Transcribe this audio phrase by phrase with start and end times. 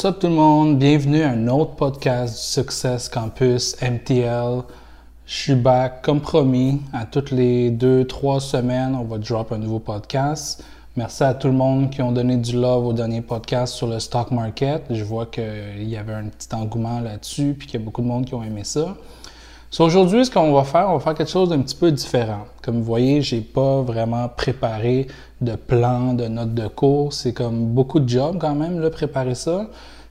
[0.00, 0.78] What's tout le monde?
[0.78, 4.62] Bienvenue à un autre podcast du Success Campus MTL.
[5.26, 6.82] Je suis back comme promis.
[6.92, 10.62] À toutes les deux, trois semaines, on va drop un nouveau podcast.
[10.94, 13.98] Merci à tout le monde qui ont donné du love au dernier podcast sur le
[13.98, 14.84] stock market.
[14.88, 18.06] Je vois qu'il y avait un petit engouement là-dessus, puis qu'il y a beaucoup de
[18.06, 18.96] monde qui ont aimé ça.
[19.70, 22.46] So, aujourd'hui, ce qu'on va faire, on va faire quelque chose d'un petit peu différent.
[22.62, 25.08] Comme vous voyez, j'ai pas vraiment préparé
[25.42, 27.12] de plan, de notes de cours.
[27.12, 29.66] C'est comme beaucoup de job quand même, là, préparer ça.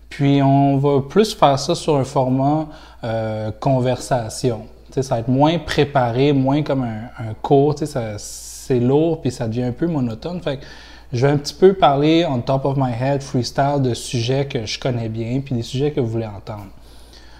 [0.09, 2.67] Puis on va plus faire ça sur un format
[3.03, 4.61] euh, conversation.
[4.91, 7.75] ça va être moins préparé, moins comme un, un cours.
[7.79, 10.39] C'est lourd, puis ça devient un peu monotone.
[10.39, 10.65] Fait que
[11.11, 14.67] je vais un petit peu parler on top of my head, freestyle, de sujets que
[14.67, 16.67] je connais bien, puis des sujets que vous voulez entendre.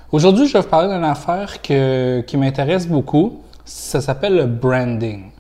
[0.10, 3.42] Aujourd'hui, je vais vous parler d'une affaire qui m'intéresse beaucoup.
[3.66, 5.32] Ça s'appelle le branding.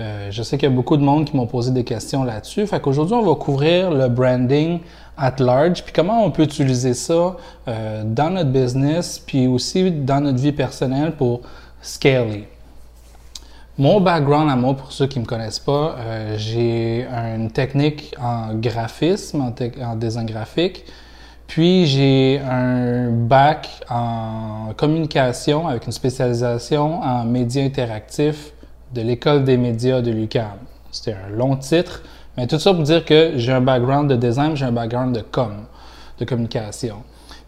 [0.00, 2.66] Euh, je sais qu'il y a beaucoup de monde qui m'ont posé des questions là-dessus.
[2.66, 4.80] Fait qu'aujourd'hui, on va couvrir le branding
[5.18, 10.22] at large, puis comment on peut utiliser ça euh, dans notre business, puis aussi dans
[10.22, 11.42] notre vie personnelle pour
[11.82, 12.48] scaler.
[13.76, 17.06] Mon background à moi, pour ceux qui ne me connaissent pas, euh, j'ai
[17.36, 19.52] une technique en graphisme, en,
[19.84, 20.86] en design graphique.
[21.48, 28.52] Puis j'ai un bac en communication avec une spécialisation en médias interactifs
[28.94, 30.58] de l'École des médias de l'UQAM.
[30.92, 32.02] C'était un long titre,
[32.36, 35.22] mais tout ça pour dire que j'ai un background de design, j'ai un background de
[35.22, 35.64] com,
[36.18, 36.96] de communication.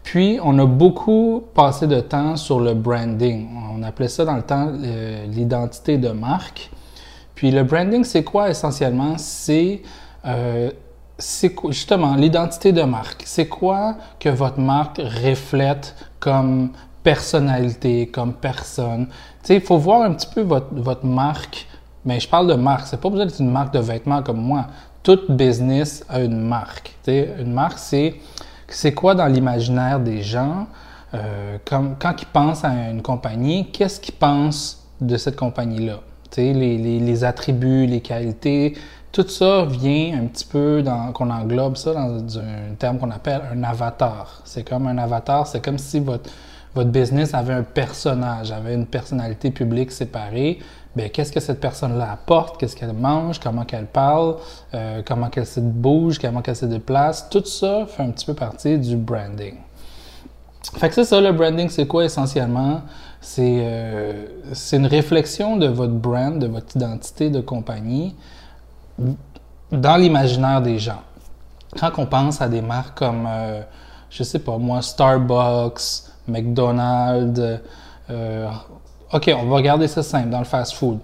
[0.03, 3.47] Puis, on a beaucoup passé de temps sur le branding.
[3.75, 6.71] On appelait ça dans le temps euh, l'identité de marque.
[7.35, 9.13] Puis, le branding, c'est quoi essentiellement?
[9.17, 9.83] C'est
[10.25, 10.71] euh,
[11.21, 13.23] c'est justement l'identité de marque.
[13.25, 16.71] C'est quoi que votre marque reflète comme
[17.03, 19.07] personnalité, comme personne?
[19.47, 21.67] Il faut voir un petit peu votre, votre marque.
[22.03, 22.87] Mais je parle de marque.
[22.87, 24.65] C'est pas besoin d'être une marque de vêtements comme moi.
[25.03, 26.95] Tout business a une marque.
[27.03, 28.15] Tu sais, une marque, c'est
[28.67, 30.67] c'est quoi dans l'imaginaire des gens?
[31.13, 35.99] Euh, comme, quand ils pensent à une compagnie, qu'est-ce qu'ils pensent de cette compagnie-là?
[36.37, 38.77] Les, les, les attributs, les qualités,
[39.11, 43.41] tout ça vient un petit peu dans, qu'on englobe ça dans un terme qu'on appelle
[43.53, 44.41] un avatar.
[44.45, 46.29] C'est comme un avatar, c'est comme si votre,
[46.73, 50.59] votre business avait un personnage, avait une personnalité publique séparée.
[50.95, 54.35] Bien, qu'est-ce que cette personne-là apporte, qu'est-ce qu'elle mange, comment qu'elle parle,
[54.73, 58.33] euh, comment qu'elle se bouge, comment qu'elle se déplace, tout ça fait un petit peu
[58.33, 59.55] partie du branding.
[60.75, 62.81] Fait que c'est ça, le branding, c'est quoi essentiellement?
[63.19, 68.15] C'est, euh, c'est une réflexion de votre brand, de votre identité de compagnie,
[69.71, 71.01] dans l'imaginaire des gens.
[71.79, 73.61] Quand on pense à des marques comme, euh,
[74.09, 77.61] je sais pas moi, Starbucks, McDonald's,
[78.09, 78.49] euh,
[79.13, 80.99] OK, on va regarder ça simple dans le fast-food.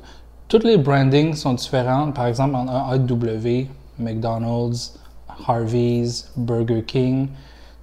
[0.47, 2.13] Toutes les brandings sont différentes.
[2.13, 3.67] Par exemple, en AW,
[3.99, 4.97] McDonald's,
[5.45, 7.27] Harvey's, Burger King.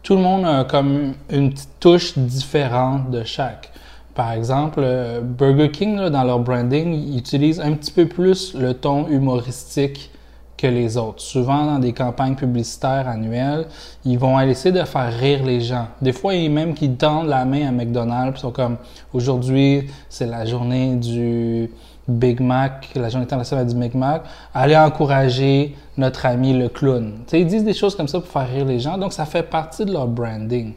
[0.02, 3.70] Tout le monde a comme une petite touche différente de chaque.
[4.14, 8.74] Par exemple, euh, Burger King, dans leur branding, ils utilisent un petit peu plus le
[8.74, 10.10] ton humoristique
[10.56, 11.20] que les autres.
[11.20, 13.66] Souvent, dans des campagnes publicitaires annuelles,
[14.04, 15.88] ils vont essayer de faire rire les gens.
[16.00, 18.76] Des fois, il y a même qui tendent la main à McDonald's, ils sont comme
[19.12, 21.70] aujourd'hui, c'est la journée du
[22.06, 24.22] Big Mac, la journée internationale du Big Mac,
[24.54, 27.14] allez encourager notre ami le clown.
[27.32, 29.84] ils disent des choses comme ça pour faire rire les gens, donc ça fait partie
[29.84, 30.74] de leur branding.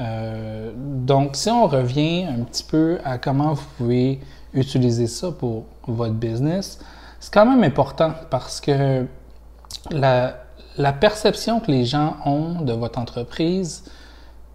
[0.00, 4.20] Euh, donc, si on revient un petit peu à comment vous pouvez
[4.54, 6.78] utiliser ça pour votre business,
[7.20, 9.06] c'est quand même important parce que
[9.90, 10.36] la,
[10.76, 13.84] la, perception que les gens ont de votre entreprise,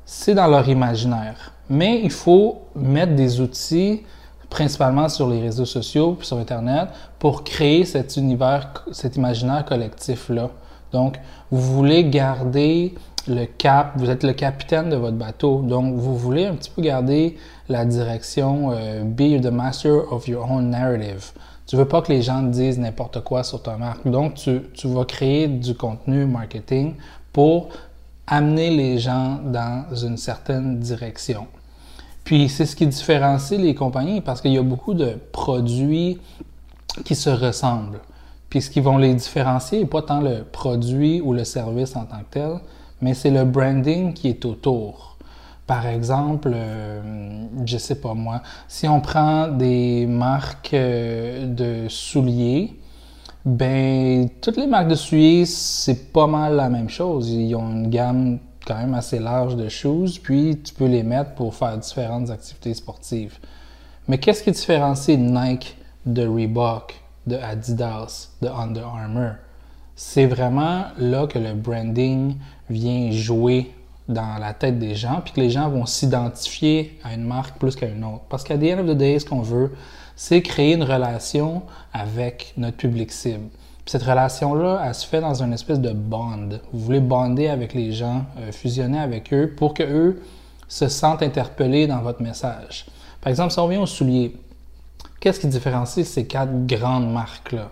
[0.06, 1.54] c'est dans leur imaginaire.
[1.70, 4.04] Mais il faut mettre des outils,
[4.50, 10.50] principalement sur les réseaux sociaux puis sur Internet, pour créer cet univers, cet imaginaire collectif-là.
[10.92, 11.20] Donc,
[11.52, 12.96] vous voulez garder
[13.28, 15.62] le cap, vous êtes le capitaine de votre bateau.
[15.62, 17.38] Donc, vous voulez un petit peu garder
[17.70, 21.32] la direction, euh, be the master of your own narrative.
[21.66, 24.08] Tu veux pas que les gens disent n'importe quoi sur ta marque.
[24.08, 26.96] Donc, tu, tu vas créer du contenu marketing
[27.34, 27.70] pour
[28.26, 31.48] amener les gens dans une certaine direction.
[32.24, 36.20] Puis, c'est ce qui différencie les compagnies parce qu'il y a beaucoup de produits
[37.06, 38.00] qui se ressemblent.
[38.50, 42.20] Puis, ce qui vont les différencier, pas tant le produit ou le service en tant
[42.20, 42.60] que tel,
[43.02, 45.18] mais c'est le branding qui est autour.
[45.66, 52.80] Par exemple, euh, je sais pas moi, si on prend des marques euh, de souliers,
[53.46, 57.30] ben toutes les marques de souliers, c'est pas mal la même chose.
[57.30, 61.36] Ils ont une gamme quand même assez large de choses, puis tu peux les mettre
[61.36, 63.38] pour faire différentes activités sportives.
[64.08, 66.96] Mais qu'est-ce qui différencie Nike de Reebok,
[67.26, 69.34] de Adidas, de Under Armour?
[69.98, 72.36] c'est vraiment là que le branding
[72.70, 73.72] vient jouer
[74.08, 77.76] dans la tête des gens, puis que les gens vont s'identifier à une marque plus
[77.76, 78.24] qu'à une autre.
[78.30, 79.74] Parce qu'à the end of the day, ce qu'on veut,
[80.16, 83.50] c'est créer une relation avec notre public cible.
[83.86, 86.50] Cette relation-là, elle se fait dans une espèce de bond.
[86.74, 90.22] Vous voulez bonder avec les gens, euh, fusionner avec eux pour que eux
[90.68, 92.86] se sentent interpellés dans votre message.
[93.22, 94.36] Par exemple, si on vient aux souliers,
[95.20, 97.72] qu'est-ce qui différencie ces quatre grandes marques-là?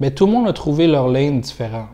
[0.00, 1.88] Mais tout le monde a trouvé leur lane différent.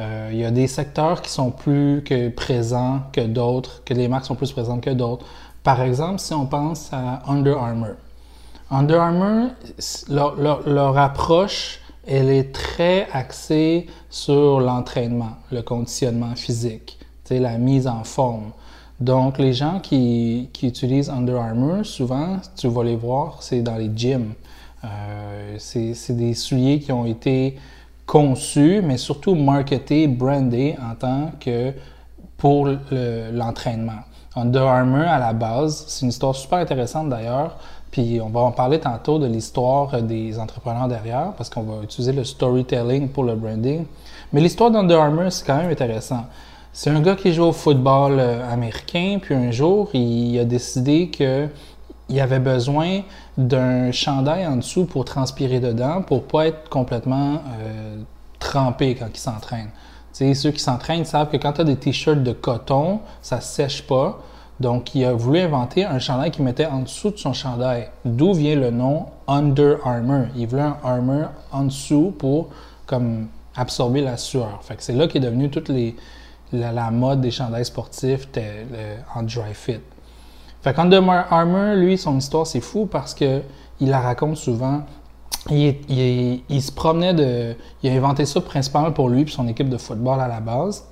[0.00, 4.08] Euh, il y a des secteurs qui sont plus que présents que d'autres, que les
[4.08, 5.26] marques sont plus présentes que d'autres.
[5.62, 7.96] Par exemple, si on pense à Under Armour.
[8.70, 9.50] Under Armour,
[10.08, 16.98] leur, approche, elle est très axée sur l'entraînement, le conditionnement physique,
[17.28, 18.52] la mise en forme.
[19.00, 23.76] Donc, les gens qui, qui, utilisent Under Armour, souvent, tu vas les voir, c'est dans
[23.76, 24.34] les gyms.
[24.84, 27.56] Euh, c'est des souliers qui ont été
[28.10, 31.72] conçu, mais surtout marketé, brandé en tant que
[32.36, 32.68] pour
[33.32, 34.02] l'entraînement.
[34.34, 37.56] Under Armour, à la base, c'est une histoire super intéressante d'ailleurs,
[37.92, 42.12] puis on va en parler tantôt de l'histoire des entrepreneurs derrière, parce qu'on va utiliser
[42.12, 43.84] le storytelling pour le branding.
[44.32, 46.24] Mais l'histoire d'Under Armour, c'est quand même intéressant.
[46.72, 51.10] C'est un gars qui joue au football euh, américain, puis un jour, il a décidé
[51.10, 51.46] que
[52.10, 53.02] il avait besoin
[53.38, 57.96] d'un chandail en dessous pour transpirer dedans, pour pas être complètement euh,
[58.40, 59.70] trempé quand il s'entraîne.
[60.12, 64.18] ceux qui s'entraînent savent que quand tu as des t-shirts de coton, ça sèche pas.
[64.58, 67.88] Donc, il a voulu inventer un chandail qu'il mettait en dessous de son chandail.
[68.04, 70.26] D'où vient le nom Under Armour.
[70.36, 72.48] Il voulait un armor en dessous pour
[72.84, 74.60] comme absorber la sueur.
[74.78, 75.70] C'est là qu'est devenu toute
[76.52, 78.28] la, mode des chandails sportifs
[79.14, 79.80] en dry fit.
[80.62, 83.42] Fait qu'Under Armour, lui, son histoire, c'est fou parce que
[83.80, 84.82] il la raconte souvent.
[85.50, 87.56] Il, se promenait de.
[87.82, 90.84] Il a inventé ça principalement pour lui et son équipe de football à la base.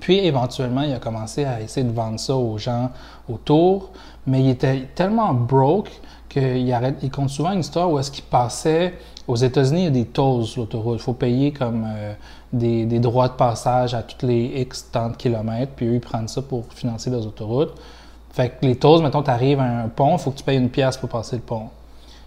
[0.00, 2.90] Puis éventuellement, il a commencé à essayer de vendre ça aux gens
[3.28, 3.90] autour.
[4.26, 5.90] Mais il était tellement broke
[6.28, 6.68] qu'il
[7.02, 8.94] il compte souvent une histoire où est-ce qu'il passait.
[9.28, 10.98] Aux États-Unis, il y a des tolls sur l'autoroute.
[10.98, 12.14] Il faut payer comme euh,
[12.52, 15.72] des, des, droits de passage à toutes les X tant de kilomètres.
[15.76, 17.74] Puis eux, ils prennent ça pour financer leurs autoroutes.
[18.34, 20.68] Fait que les toses, mettons, tu arrives à un pont, faut que tu payes une
[20.68, 21.68] pièce pour passer le pont.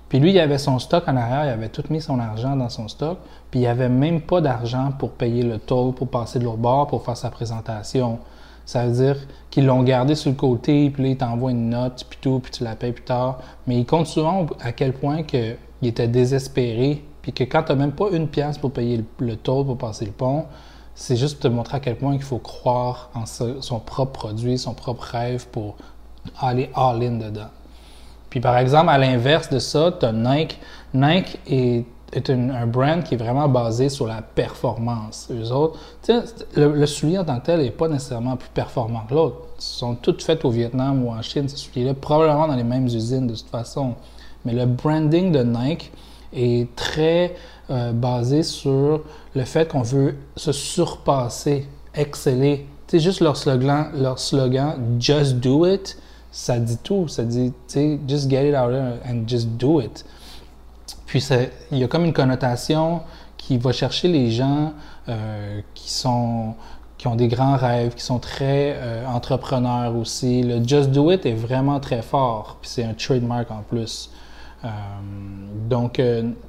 [0.08, 2.70] Puis lui, il avait son stock en arrière, il avait tout mis son argent dans
[2.70, 3.18] son stock,
[3.52, 6.88] puis il avait même pas d'argent pour payer le toll, pour passer de l'autre bord,
[6.88, 8.20] pour faire sa présentation.
[8.66, 9.18] Ça veut dire
[9.50, 12.54] qu'ils l'ont gardé sur le côté, puis là, il t'envoie une note, puis tout, puis
[12.54, 13.40] tu la payes plus tard.
[13.66, 17.74] Mais il compte souvent à quel point que, il était désespéré, puis que quand tu
[17.74, 20.46] n'as même pas une pièce pour payer le, le toll pour passer le pont,
[20.96, 24.74] c'est juste te montrer à quel point il faut croire en son propre produit, son
[24.74, 25.76] propre rêve pour
[26.40, 27.50] aller all-in dedans.
[28.30, 30.60] Puis par exemple, à l'inverse de ça, tu as Nike.
[30.94, 31.86] Nike est,
[32.30, 35.30] un brand qui est vraiment basé sur la performance.
[35.32, 35.80] Eux autres,
[36.56, 39.38] le, le soulier en tant que tel n'est pas nécessairement plus performant que l'autre.
[39.58, 42.86] Ils sont toutes faites au Vietnam ou en Chine, ces souliers-là, probablement dans les mêmes
[42.86, 43.96] usines de toute façon.
[44.46, 45.92] Mais le branding de Nike
[46.34, 47.36] est très
[47.70, 49.02] euh, basé sur
[49.36, 52.66] le fait qu'on veut se surpasser, exceller.
[52.88, 55.98] C'est juste leur slogan, leur slogan Just Do It
[56.38, 57.08] ça dit tout.
[57.08, 60.06] Ça dit, tu sais, just get it out there and just do it.
[61.08, 61.28] Puis
[61.72, 63.02] il y a comme une connotation
[63.38, 64.74] qui va chercher les gens
[65.10, 66.54] euh, qui sont
[66.98, 70.42] qui ont des grands rêves, qui sont très euh, entrepreneurs aussi.
[70.42, 74.10] Le Just Do It est vraiment très fort, puis c'est un trademark en plus.
[74.66, 74.68] Euh,
[75.70, 76.02] donc,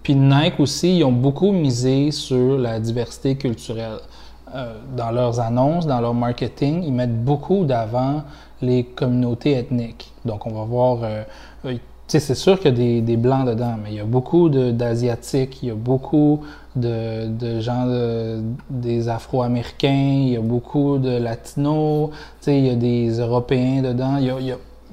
[0.02, 3.99] puis Nike aussi, ils ont beaucoup misé sur la diversité culturelle.
[4.97, 8.23] dans leurs annonces, dans leur marketing, ils mettent beaucoup d'avant
[8.62, 10.12] les communautés ethniques.
[10.25, 11.23] Donc, on va voir, euh,
[11.65, 14.05] euh, tu sais, c'est sûr qu'il y a des, blancs dedans, mais il y a
[14.05, 16.41] beaucoup d'asiatiques, il y a beaucoup
[16.75, 17.87] de, gens
[18.71, 23.83] des afro-américains, il y a beaucoup de latinos, tu sais, il y a des européens
[23.83, 24.19] dedans.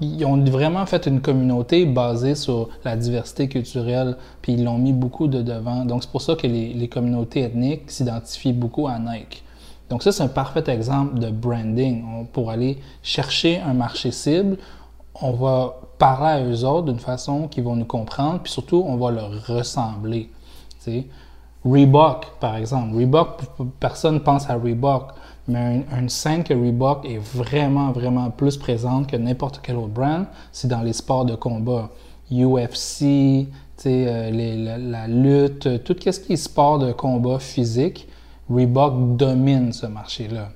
[0.02, 4.94] ils ont vraiment fait une communauté basée sur la diversité culturelle, puis ils l'ont mis
[4.94, 5.86] beaucoup de devant.
[5.86, 9.45] Donc, c'est pour ça que les, les communautés ethniques s'identifient beaucoup à Nike.
[9.90, 12.28] Donc ça, c'est un parfait exemple de branding.
[12.34, 14.58] pour aller chercher un marché cible,
[15.22, 18.98] on va parler à eux autres d'une façon qui vont nous comprendre, puis surtout, on
[18.98, 20.30] va leur ressembler.
[21.66, 22.96] Reebok, par exemple.
[22.96, 23.42] Reebok,
[23.80, 25.14] personne ne pense à Reebok,
[25.48, 30.26] mais une, scène que Reebok est vraiment, vraiment plus présente que n'importe quel autre brand,
[30.52, 31.90] c'est dans les sports de combat.
[32.32, 33.48] UFC,
[33.86, 38.08] euh, la, la, lutte, tout ce qui est sport de combat physique,
[38.50, 40.50] Reebok domine ce marché-là.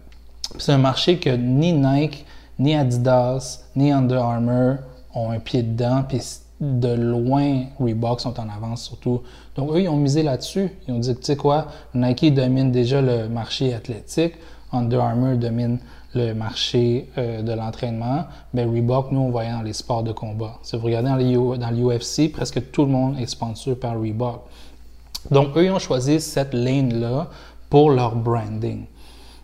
[0.57, 2.25] C'est un marché que ni Nike,
[2.59, 4.77] ni Adidas, ni Under Armour
[5.13, 6.21] ont un pied dedans, puis
[6.59, 9.21] de loin, Reebok sont en avance surtout.
[9.55, 10.69] Donc eux, ils ont misé là-dessus.
[10.87, 14.33] Ils ont dit, tu sais quoi, Nike domine déjà le marché athlétique,
[14.71, 15.79] Under Armour domine
[16.15, 20.57] le marché euh, de l'entraînement, ben Reebok, nous, on voyait dans les sports de combat.
[20.63, 24.41] Si vous regardez dans l'UFC, presque tout le monde est sponsorisé par Reebok.
[25.31, 27.27] Donc, eux, ils ont choisi cette ligne-là
[27.69, 28.85] pour leur branding.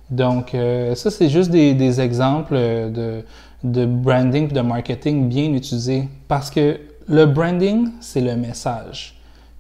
[0.10, 3.24] Donc, euh, ça, c'est juste des, exemples de,
[3.63, 9.15] de branding de marketing bien utilisés parce que le branding, c'est le message.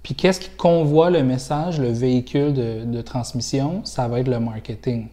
[0.05, 3.81] Puis qu'est-ce qui convoie le message, le véhicule de, transmission?
[3.85, 5.07] Ça va être le marketing.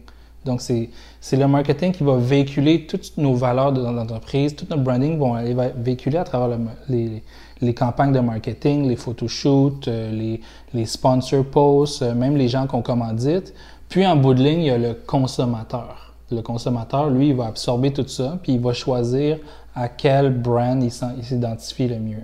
[0.45, 0.89] Donc, c'est
[1.31, 5.55] le marketing qui va véhiculer toutes nos valeurs de l'entreprise, tout notre branding vont aller
[5.77, 7.23] véhiculer à travers les,
[7.63, 10.41] les, campagnes de marketing, les photoshoots, euh, les,
[10.73, 13.53] les sponsor posts, euh, même les gens qu'on commandite.
[13.89, 16.13] Puis, en bout de ligne, il y a le consommateur.
[16.31, 19.37] Le consommateur, lui, il va absorber tout ça, puis il va choisir
[19.75, 22.23] à quel brand il s'identifie le mieux.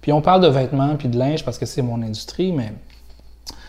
[0.00, 2.72] Puis on parle de vêtements puis de linge parce que c'est mon industrie, mais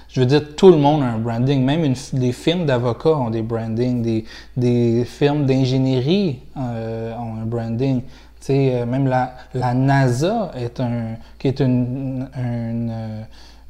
[0.10, 1.64] je veux dire, tout le monde a un branding.
[1.64, 8.02] Même des firmes d'avocats ont des brandings, des, des firmes d'ingénierie euh, ont un branding.
[8.50, 12.92] Euh, même la, la, NASA est un, qui est une, une,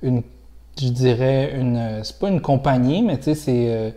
[0.04, 0.22] euh,
[0.80, 3.96] je dirais, une, c'est pas une compagnie, mais tu sais, c'est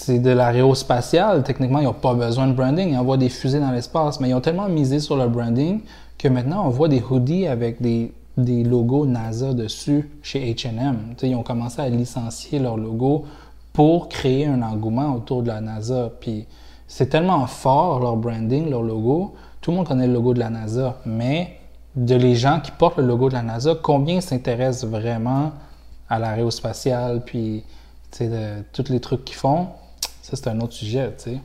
[0.00, 1.42] c'est de l'aérospatial.
[1.42, 2.90] Techniquement, ils n'ont pas besoin de branding.
[2.90, 5.82] Ils envoient des fusées dans l'espace, mais ils ont tellement misé sur le branding
[6.18, 11.14] que maintenant, on voit des hoodies avec des, des logos NASA dessus chez H&M.
[11.22, 13.24] Ils ont commencé à licencier leur logo
[13.72, 16.10] pour créer un engouement autour de la NASA.
[16.18, 16.46] Puis
[16.88, 19.34] c'est tellement fort leur branding, leur logo.
[19.60, 21.58] Tout le monde connaît le logo de la NASA, mais
[21.96, 25.52] de les gens qui portent le logo de la NASA, combien s'intéressent vraiment
[26.08, 27.64] à l'aérospatiale, puis
[28.18, 29.68] de, tous les trucs qu'ils font,
[30.22, 31.12] ça c'est un autre sujet.
[31.18, 31.38] sais.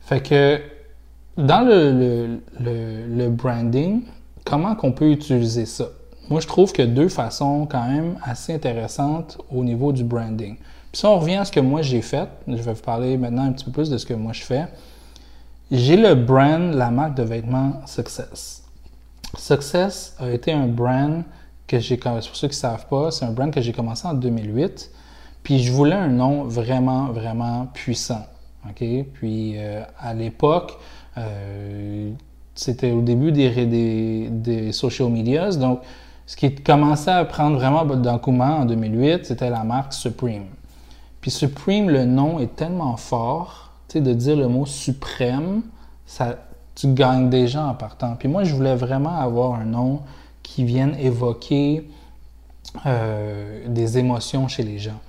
[0.00, 0.60] Fait que
[1.36, 4.02] dans le, le, branding,
[4.44, 5.86] comment qu'on peut utiliser ça?
[6.30, 10.56] Moi, je trouve que deux façons quand même assez intéressantes au niveau du branding.
[10.56, 13.44] Puis si on revient à ce que moi j'ai fait, je vais vous parler maintenant
[13.44, 14.66] un petit peu plus de ce que moi je fais.
[15.70, 18.62] J'ai le brand, la marque de vêtements Success.
[19.36, 21.24] Success a été un brand
[21.66, 24.14] que j'ai, pour ceux qui ne savent pas, c'est un brand que j'ai commencé en
[24.14, 24.92] 2008.
[25.42, 28.24] Puis je voulais un nom vraiment, vraiment puissant.
[28.74, 30.78] Puis euh, à l'époque,
[31.18, 32.12] euh,
[32.54, 35.56] c'était au début des, des, social medias.
[35.56, 35.80] Donc,
[36.26, 40.46] ce qui commençait à prendre vraiment d'engouement en 2008, c'était la marque Supreme.
[41.20, 45.62] Puis Supreme, le nom est tellement fort, de dire le mot suprême,
[46.06, 46.36] ça,
[46.74, 48.14] tu gagnes des gens en partant.
[48.16, 50.00] Puis moi, je voulais vraiment avoir un nom
[50.42, 51.88] qui vienne évoquer
[52.84, 55.00] euh, des émotions chez les gens.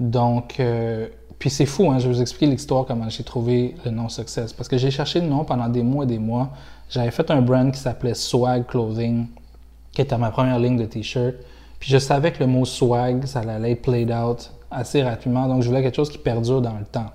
[0.00, 3.90] Donc, euh, puis c'est fou, hein, je vais vous expliquer l'histoire, comment j'ai trouvé le
[3.90, 4.52] nom Success.
[4.52, 6.50] Parce que j'ai cherché le nom pendant des mois et des mois.
[6.90, 9.26] J'avais fait un brand qui s'appelait Swag Clothing,
[9.92, 11.34] qui était ma première ligne de t-shirt.
[11.78, 15.46] Puis je savais que le mot swag, ça allait être played out assez rapidement.
[15.46, 17.10] Donc je voulais quelque chose qui perdure dans le temps.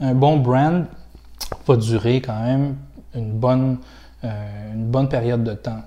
[0.00, 0.86] Un bon brand
[1.66, 2.76] va durer quand même
[3.14, 3.78] une bonne,
[4.24, 5.82] euh, une bonne période de temps.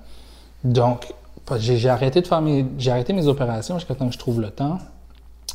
[0.64, 1.12] Donc,
[1.58, 4.50] j'ai arrêté de faire mes, j'ai arrêté mes opérations jusqu'à temps que je trouve le
[4.50, 4.78] temps.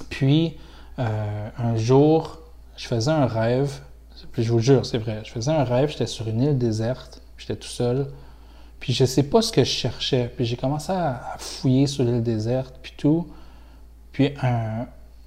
[0.09, 0.57] Puis,
[0.99, 2.39] euh, un jour,
[2.77, 3.79] je faisais un rêve,
[4.37, 7.55] je vous jure, c'est vrai, je faisais un rêve, j'étais sur une île déserte, j'étais
[7.55, 8.07] tout seul,
[8.79, 12.23] puis je sais pas ce que je cherchais, puis j'ai commencé à, fouiller sur l'île
[12.23, 13.27] déserte, puis tout,
[14.11, 14.33] puis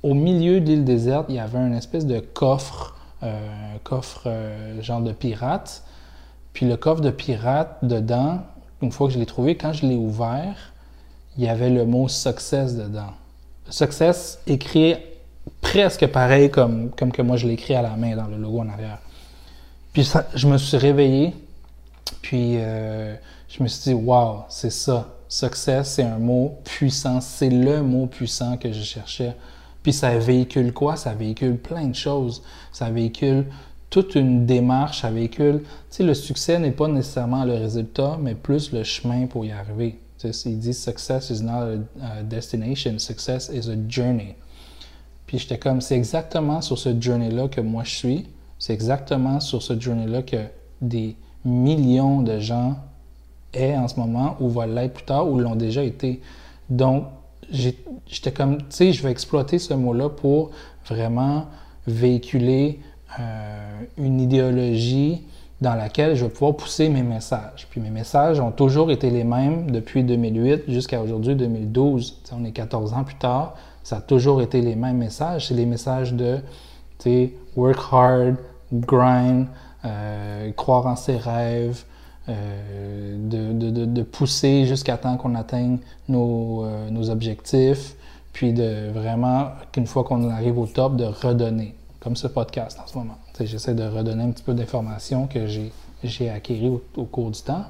[0.02, 4.80] au milieu de l'île déserte, il y avait une espèce de coffre, un coffre euh,
[4.82, 5.82] genre de pirate,
[6.52, 8.40] puis le coffre de pirate, dedans,
[8.82, 10.73] une fois que je l'ai trouvé, quand je l'ai ouvert,
[11.37, 13.12] il y avait le mot success dedans.
[13.68, 14.96] Success écrit
[15.61, 18.61] presque pareil comme, comme que moi je l'ai écrit à la main dans le logo
[18.61, 18.99] en arrière.
[19.92, 21.35] Puis je me suis réveillé,
[22.23, 23.14] puis euh,
[23.49, 25.08] je me suis dit, wow, c'est ça.
[25.28, 29.35] Success, c'est un mot puissant, c'est le mot puissant que je cherchais.
[29.86, 30.96] Puis ça véhicule quoi?
[30.96, 32.42] Ça véhicule plein de choses.
[32.72, 33.44] Ça véhicule
[33.88, 35.60] toute une démarche, ça véhicule...
[35.62, 39.52] Tu sais, le succès n'est pas nécessairement le résultat, mais plus le chemin pour y
[39.52, 40.00] arriver.
[40.18, 44.34] Tu sais, ils disent «success is not a destination, success is a journey».
[45.28, 48.26] Puis j'étais comme, c'est exactement sur ce journey-là que moi je suis.
[48.58, 50.46] C'est exactement sur ce journey-là que
[50.80, 51.14] des
[51.44, 52.74] millions de gens
[53.54, 56.22] est en ce moment ou vont l'être plus tard ou l'ont déjà été.
[56.68, 57.04] Donc,
[57.50, 60.50] j'étais comme, tu sais, je vais exploiter ce mot-là pour
[60.88, 61.46] vraiment
[61.86, 62.80] véhiculer
[63.18, 65.22] euh, une idéologie
[65.60, 67.66] dans laquelle je vais pouvoir pousser mes messages.
[67.70, 72.22] Puis mes messages ont toujours été les mêmes depuis 2008 jusqu'à aujourd'hui, 2012.
[72.32, 75.46] on est 14 ans plus tard ça a toujours été les mêmes messages.
[75.46, 76.40] C'est les messages de
[77.54, 78.34] work hard,
[78.72, 79.46] grind,
[79.84, 81.84] euh, croire en ses rêves,
[82.28, 85.78] euh, de, pousser jusqu'à temps qu'on atteigne
[86.09, 87.95] nos, euh, nos, objectifs,
[88.33, 92.87] puis de vraiment, qu'une fois qu'on arrive au top, de redonner, comme ce podcast en
[92.87, 93.18] ce moment.
[93.38, 95.47] J'essaie de redonner un petit peu d'informations que
[96.02, 97.64] j'ai acquéries au, cours du temps.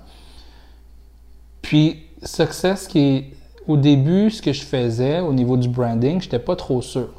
[1.61, 3.25] Puis, Success, qui est
[3.67, 7.11] au début, ce que je faisais au niveau du branding, je n'étais pas trop sûr.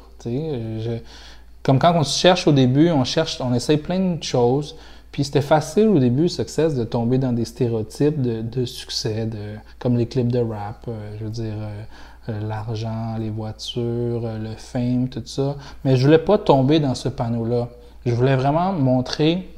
[1.62, 4.74] Comme quand on cherche au début, on cherche, on essaye plein de choses.
[5.12, 9.96] Puis c'était facile au début, Success, de tomber dans des stéréotypes de, succès, de, comme
[9.96, 11.82] les clips de rap, euh, je veux dire, euh,
[12.28, 15.56] euh, l'argent, les voitures, le fame, tout ça.
[15.84, 17.68] Mais je voulais pas tomber dans ce panneau-là.
[18.04, 19.48] Je voulais vraiment montrer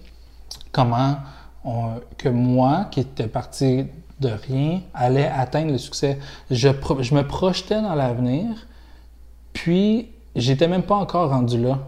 [0.72, 1.16] comment
[2.16, 3.84] que moi, qui était parti
[4.18, 6.18] de rien, allait atteindre le succès.
[6.50, 6.68] Je,
[7.00, 8.46] je me projetais dans l'avenir,
[9.52, 11.78] puis j'étais même pas encore rendu là.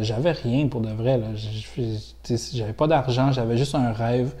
[0.00, 1.20] J'avais rien pour de vrai.
[2.52, 4.32] J'avais pas d'argent, j'avais juste un rêve.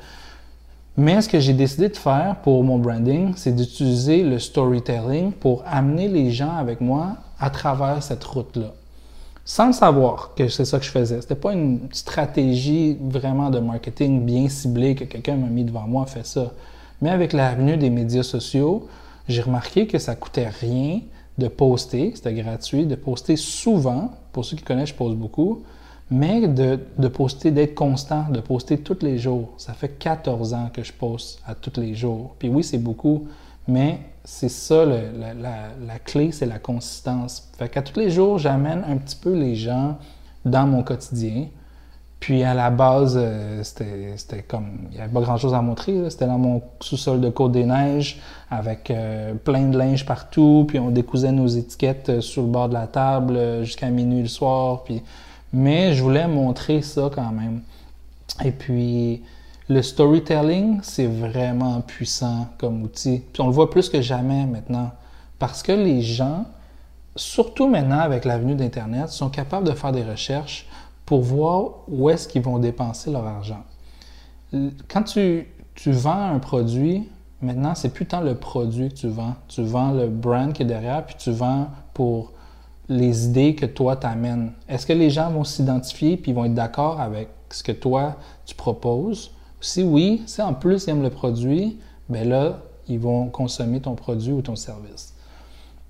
[0.96, 5.64] Mais ce que j'ai décidé de faire pour mon branding, c'est d'utiliser le storytelling pour
[5.66, 8.72] amener les gens avec moi à travers cette route-là.
[9.44, 11.20] Sans le savoir que c'est ça que je faisais.
[11.20, 16.06] C'était pas une stratégie vraiment de marketing bien ciblée que quelqu'un m'a mis devant moi,
[16.06, 16.52] fait ça.
[17.02, 18.88] Mais avec l'avenue des médias sociaux,
[19.28, 21.00] j'ai remarqué que ça coûtait rien
[21.38, 24.12] de poster, c'était gratuit, de poster souvent.
[24.32, 25.62] Pour ceux qui connaissent, je pose beaucoup
[26.10, 29.50] mais de, poster, d'être constant, de poster tous les jours.
[29.56, 32.34] Ça fait 14 ans que je poste à tous les jours.
[32.38, 33.26] Puis oui, c'est beaucoup,
[33.66, 35.02] mais c'est ça la,
[35.34, 37.50] la, clé, c'est la consistance.
[37.58, 39.96] Fait qu'à tous les jours, j'amène un petit peu les gens
[40.44, 41.46] dans mon quotidien.
[42.24, 46.08] Puis à la base, euh, c'était comme, il n'y avait pas grand-chose à montrer.
[46.08, 48.18] C'était dans mon sous-sol de Côte des Neiges
[48.50, 50.64] avec euh, plein de linge partout.
[50.66, 54.28] Puis on décousait nos étiquettes euh, sur le bord de la table jusqu'à minuit le
[54.28, 54.84] soir.
[54.84, 55.02] Puis
[55.52, 57.60] mais je voulais montrer ça quand même.
[58.42, 59.22] Et puis,
[59.68, 63.22] le storytelling, c'est vraiment puissant comme outil.
[63.34, 64.92] Puis on le voit plus que jamais maintenant.
[65.38, 66.46] Parce que les gens,
[67.16, 70.66] surtout maintenant avec l'avenue d'Internet, sont capables de faire des recherches
[71.06, 73.62] pour voir où est-ce qu'ils vont dépenser leur argent.
[74.88, 75.46] Quand tu,
[75.86, 77.08] vends un produit,
[77.42, 79.34] maintenant, c'est plus tant le produit que tu vends.
[79.48, 82.32] Tu vends le brand qui est derrière, puis tu vends pour
[82.88, 84.52] les idées que toi t'amènes.
[84.68, 88.54] Est-ce que les gens vont s'identifier puis vont être d'accord avec ce que toi tu
[88.54, 89.32] proposes?
[89.60, 93.94] Si oui, si en plus ils aiment le produit, ben là, ils vont consommer ton
[93.94, 95.14] produit ou ton service.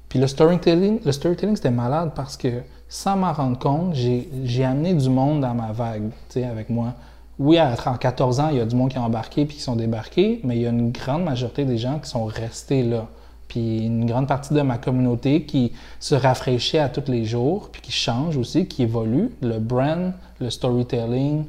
[0.08, 4.94] Puis le storytelling, le storytelling c'était malade parce que sans m'en rendre compte, j'ai amené
[4.94, 6.94] du monde dans ma vague, tu avec moi.
[7.38, 9.74] Oui, à 14 ans, il y a du monde qui a embarqué puis qui sont
[9.74, 13.08] débarqués, mais il y a une grande majorité des gens qui sont restés là
[13.48, 17.82] puis une grande partie de ma communauté qui se rafraîchit à tous les jours, puis
[17.82, 19.30] qui change aussi, qui évolue.
[19.42, 21.44] Le brand, le storytelling,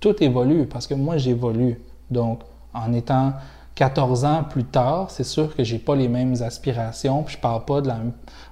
[0.00, 1.80] tout évolue parce que moi, j'évolue.
[2.10, 2.40] Donc,
[2.72, 3.34] en étant
[3.74, 7.64] 14 ans plus tard, c'est sûr que j'ai pas les mêmes aspirations, puis je parle
[7.64, 7.98] pas de la,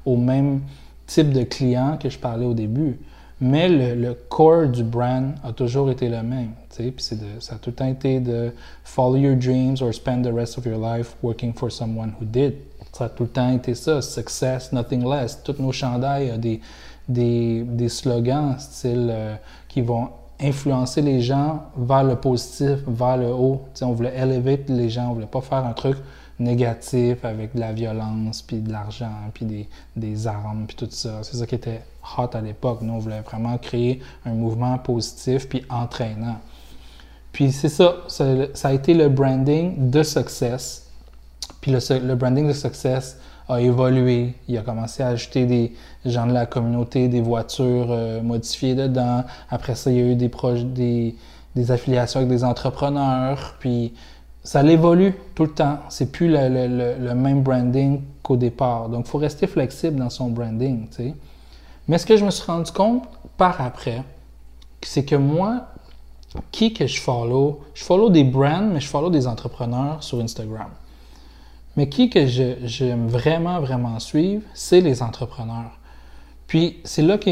[0.04, 0.60] au même
[1.06, 2.98] type de client que je parlais au début.
[3.40, 6.50] Mais le, le core du brand a toujours été le même.
[6.76, 6.94] Puis
[7.40, 8.52] ça a tout le temps été de
[8.84, 12.54] follow your dreams or spend the rest of your life working for someone who did.
[12.92, 15.42] Ça a tout le temps été ça, success, nothing less.
[15.42, 16.60] Toutes nos chandails ont des,
[17.08, 19.34] des, des slogans style euh,
[19.68, 23.62] qui vont influencer les gens vers le positif, vers le haut.
[23.82, 25.96] on voulait élever les gens, on voulait pas faire un truc
[26.38, 31.20] négatif avec de la violence, puis de l'argent, puis des, des, armes, puis tout ça.
[31.22, 31.82] C'est ça qui était
[32.18, 32.78] hot à l'époque.
[32.82, 36.40] Nous, on voulait vraiment créer un mouvement positif, puis entraînant.
[37.32, 38.24] Puis c'est ça, ça,
[38.62, 40.84] a été le branding de Success
[41.64, 43.18] puis le, branding de Success
[43.48, 44.34] a évolué.
[44.48, 45.72] Il a commencé à ajouter des
[46.04, 49.24] gens de la communauté, des voitures euh, modifiées dedans.
[49.48, 50.30] Après ça, il y a eu des,
[50.64, 51.16] des,
[51.56, 53.56] des affiliations avec des entrepreneurs.
[53.60, 53.94] Puis
[54.44, 55.78] ça évolue tout le temps.
[55.88, 58.90] C'est plus le, même branding qu'au départ.
[58.90, 60.86] Donc, il faut rester flexible dans son branding.
[61.88, 63.04] Mais ce que je me suis rendu compte
[63.38, 64.02] par après,
[64.82, 65.68] c'est que moi,
[66.52, 70.68] qui que je follow, je follow des brands, mais je follow des entrepreneurs sur Instagram.
[71.76, 75.78] Mais qui que j'aime vraiment, vraiment suivre, c'est les entrepreneurs.
[76.46, 77.30] Puis c'est là que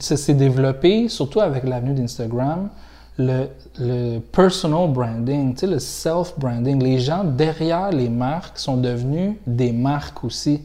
[0.00, 2.70] ça s'est développé, surtout avec l'avenue d'Instagram,
[3.18, 6.82] le, le, personal branding, tu sais, le self-branding.
[6.82, 10.62] Les gens derrière les marques sont devenus des marques aussi.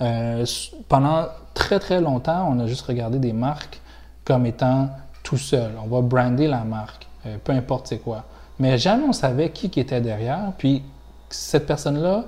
[0.00, 0.44] Euh,
[0.88, 3.80] pendant très très longtemps, on a juste regardé des marques
[4.24, 4.90] comme étant
[5.22, 5.72] tout seul.
[5.82, 8.24] On va brander la marque, euh, peu importe c'est quoi.
[8.58, 10.52] Mais jamais on savait qui, qui était derrière.
[10.58, 10.82] Puis
[11.30, 12.24] cette personne-là,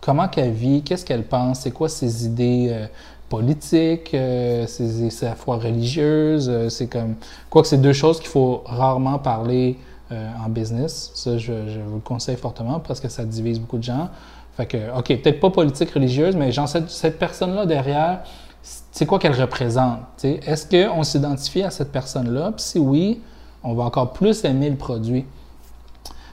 [0.00, 2.86] comment qu'elle vit, qu'est-ce qu'elle pense, c'est quoi ses idées euh,
[3.28, 7.14] politiques, euh, ses, sa foi religieuse, euh, c'est comme...
[7.50, 9.78] Quoi que c'est deux choses qu'il faut rarement parler
[10.10, 11.10] en business.
[11.12, 14.08] Ça, je, vous le conseille fortement parce que ça divise beaucoup de gens.
[14.56, 18.20] Fait que, OK, peut-être pas politique religieuse, mais genre, cette, cette personne-là derrière,
[18.62, 20.00] c'est quoi qu'elle représente.
[20.24, 22.52] Est-ce qu'on s'identifie à cette personne-là?
[22.52, 23.20] Puis si oui,
[23.62, 25.26] on va encore plus aimer le produit.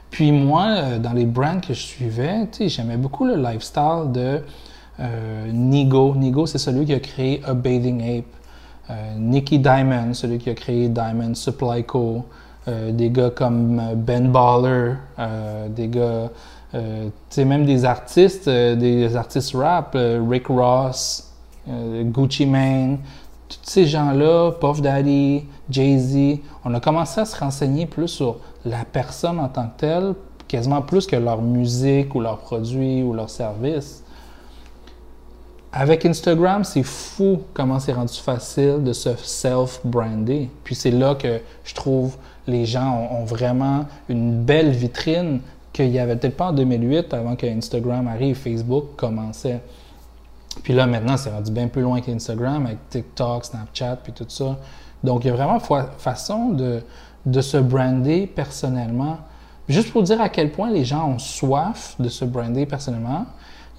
[0.10, 4.41] Puis moi, euh, dans les brands que je suivais, j'aimais beaucoup le lifestyle de
[4.99, 6.15] euh, Nigo.
[6.15, 8.25] Nigo, c'est celui qui a créé A Bathing Ape.
[8.89, 12.23] Euh, Nicky Diamond, celui qui a créé Diamond Supply Co.
[12.67, 14.93] des gars comme Ben Baller,
[15.69, 16.29] des gars,
[16.71, 16.79] tu
[17.29, 19.97] sais, même des artistes, des artistes rap,
[20.29, 21.31] Rick Ross,
[21.67, 22.99] Gucci Mane,
[23.47, 28.86] tous ces gens-là, Puff Daddy, Jay-Z, on a commencé à se renseigner plus sur la
[28.86, 30.13] personne en tant que telle,
[30.47, 34.03] quasiment plus que leur musique ou leurs produits ou leurs services.
[35.77, 40.49] Avec Instagram, c'est fou comment c'est rendu facile de se self-brander.
[40.63, 42.15] Puis c'est là que je trouve
[42.47, 45.41] les gens ont, vraiment une belle vitrine
[45.73, 49.59] qu'il n'y avait peut-être pas en 2008 avant que Instagram arrive, Facebook commençait.
[50.63, 54.57] Puis là, maintenant, c'est rendu bien plus loin qu'Instagram avec TikTok, Snapchat, puis tout ça.
[55.03, 56.83] Donc, il y a vraiment façon de,
[57.25, 59.17] de se brander personnellement.
[59.67, 63.25] Juste pour dire à quel point les gens ont soif de se brander personnellement,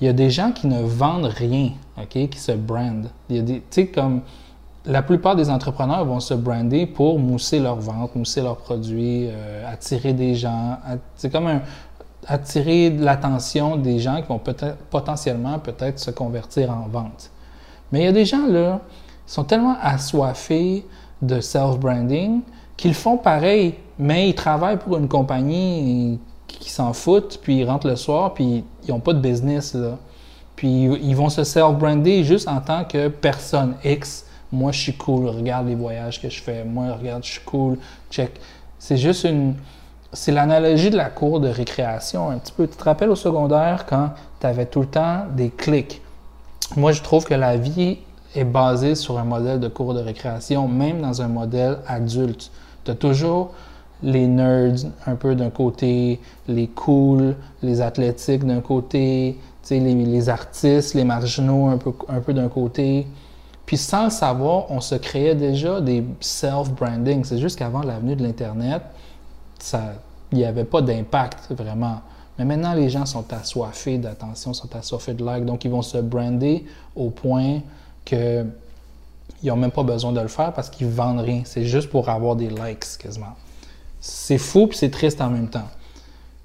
[0.00, 3.08] il y a des gens qui ne vendent rien, OK, qui se brandent.
[3.28, 4.20] Tu sais, comme
[4.84, 9.70] la plupart des entrepreneurs vont se brander pour mousser leur vente, mousser leurs produits, euh,
[9.70, 10.78] attirer des gens.
[11.16, 11.60] C'est comme
[12.26, 14.40] attirer l'attention des gens qui vont
[14.90, 17.30] potentiellement peut-être se convertir en vente.
[17.90, 18.80] Mais il y a des gens là,
[19.26, 20.84] qui sont tellement assoiffés
[21.22, 22.40] de self-branding
[22.76, 26.20] qu'ils font pareil, mais ils travaillent pour une compagnie
[26.58, 29.74] qui s'en foutent, puis ils rentrent le soir, puis ils n'ont pas de business.
[29.74, 29.98] Là.
[30.56, 34.24] Puis ils vont se self-brander juste en tant que personne X.
[34.52, 36.64] Moi, je suis cool, regarde les voyages que je fais.
[36.64, 37.78] Moi, regarde, je suis cool,
[38.10, 38.40] check.
[38.78, 39.54] C'est juste une.
[40.12, 42.66] C'est l'analogie de la cour de récréation un petit peu.
[42.66, 46.00] Tu te rappelles au secondaire quand tu avais tout le temps des clics?
[46.74, 47.98] Moi, je trouve que la vie
[48.34, 52.50] est basée sur un modèle de cours de récréation, même dans un modèle adulte.
[52.84, 53.52] Tu as toujours
[54.02, 59.38] les nerds un peu d'un côté, les cools, les athlétiques d'un côté,
[59.70, 63.06] les, les artistes, les marginaux un peu, un peu d'un côté.
[63.64, 67.24] Puis sans le savoir, on se créait déjà des self-branding.
[67.24, 68.82] C'est juste qu'avant l'avenue de l'Internet,
[70.32, 72.00] il n'y avait pas d'impact vraiment.
[72.38, 75.98] Mais maintenant, les gens sont assoiffés d'attention, sont assoiffés de like, donc ils vont se
[75.98, 77.60] brander au point
[78.04, 78.46] qu'ils
[79.42, 81.42] n'ont même pas besoin de le faire parce qu'ils vendent rien.
[81.44, 83.34] C'est juste pour avoir des likes quasiment.
[84.08, 85.68] C'est fou puis c'est triste en même temps.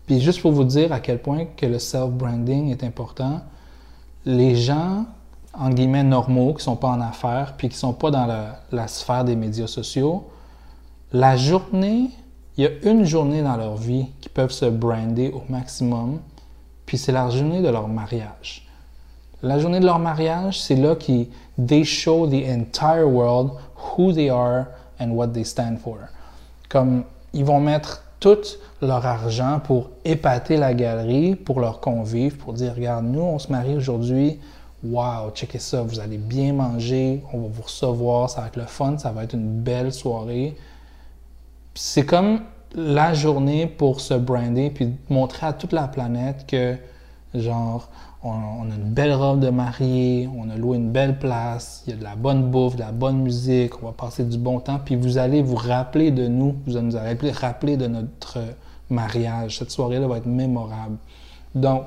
[0.08, 3.42] Puis juste pour vous dire à quel point que le self-branding est important,
[4.26, 5.06] les gens,
[5.54, 8.26] en guillemets, normaux, qui sont pas en affaires, puis qui sont pas dans
[8.72, 10.28] la, sphère des médias sociaux,
[11.14, 12.10] la journée,
[12.58, 16.20] il y a une journée dans leur vie qui peuvent se brander au maximum,
[16.88, 18.68] puis c'est la journée de leur mariage.
[19.44, 21.28] La journée de leur mariage, c'est là qu'ils
[21.64, 24.66] they show the entire world who they are
[25.00, 26.00] and what they stand for.
[26.68, 28.38] Comme ils vont mettre tout
[28.82, 33.52] leur argent pour épater la galerie, pour leur convives, pour dire regarde, nous on se
[33.52, 34.40] marie aujourd'hui,
[34.84, 38.66] wow, checkez ça, vous allez bien manger, on va vous recevoir, ça va être le
[38.66, 40.56] fun, ça va être une belle soirée.
[41.74, 42.42] C'est comme
[42.74, 46.76] la journée pour se brander puis montrer à toute la planète que
[47.34, 47.90] genre
[48.24, 51.94] on, a une belle robe de mariée, on a loué une belle place, il y
[51.94, 54.80] a de la bonne bouffe, de la bonne musique, on va passer du bon temps,
[54.84, 58.38] puis vous allez vous rappeler de nous, vous allez nous rappeler de notre
[58.90, 59.58] mariage.
[59.58, 60.98] Cette soirée-là va être mémorable.
[61.56, 61.86] Donc,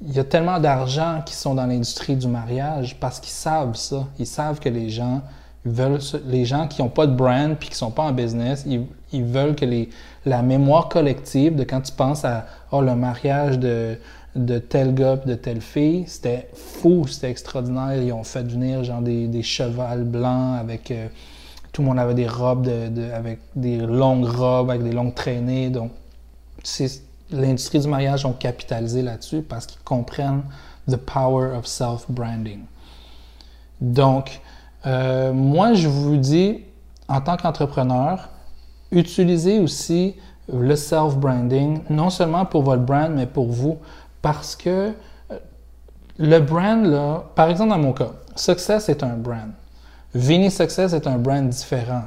[0.00, 4.06] il y a tellement d'argent qui sont dans l'industrie du mariage parce qu'ils savent ça.
[4.18, 5.22] Ils savent que les gens
[5.64, 9.24] veulent, les gens qui n'ont pas de brand puis qui sont pas en business, ils,
[9.24, 9.90] veulent que les,
[10.24, 13.98] la mémoire collective de quand tu penses à oh, le mariage de,
[14.38, 16.04] de tel gars de telle fille.
[16.06, 18.02] C'était fou, c'était extraordinaire.
[18.02, 20.90] Ils ont fait venir genre des, des chevals blancs avec.
[20.90, 21.08] Euh,
[21.72, 22.68] tout le monde avait des robes
[23.14, 25.70] avec des longues robes, avec des longues traînées.
[25.70, 25.92] Donc,
[27.30, 30.42] l'industrie du mariage ont capitalisé là-dessus parce qu'ils comprennent
[30.88, 32.60] the power of self-branding.
[33.80, 34.40] Donc,
[34.86, 36.64] euh, moi, je vous dis,
[37.06, 38.28] en tant qu'entrepreneur,
[38.90, 40.16] utilisez aussi
[40.52, 43.78] le self-branding, non seulement pour votre brand, mais pour vous.
[44.28, 44.92] Parce que
[45.30, 45.38] euh,
[46.18, 49.52] le brand, là, par exemple dans mon cas, Success est un brand.
[50.14, 52.02] Vinny Success est un brand différent.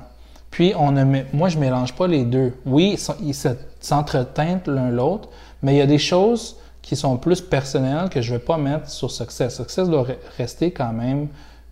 [0.52, 0.92] Puis, on
[1.34, 2.54] moi, je ne mélange pas les deux.
[2.64, 3.34] Oui, ils
[3.80, 5.30] s'entretintent l'un l'autre,
[5.64, 8.58] mais il y a des choses qui sont plus personnelles que je ne vais pas
[8.58, 9.56] mettre sur Success.
[9.56, 10.06] Success doit
[10.38, 11.28] rester quand même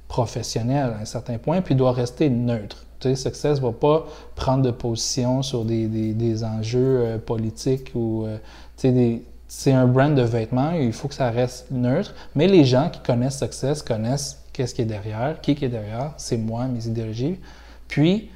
[0.07, 2.85] professionnel à un certain point, puis doit rester neutre.
[2.99, 7.91] Tu sais, Success ne va pas prendre de position sur des, des, enjeux euh, politiques
[7.93, 8.37] ou euh,
[8.75, 12.47] tu sais, des, c'est un brand de vêtements, il faut que ça reste neutre, mais
[12.47, 16.65] les gens qui connaissent Success connaissent qu'est-ce qui est derrière, qui, est derrière, c'est moi,
[16.65, 17.39] mes idéologies.
[17.87, 18.29] Puis,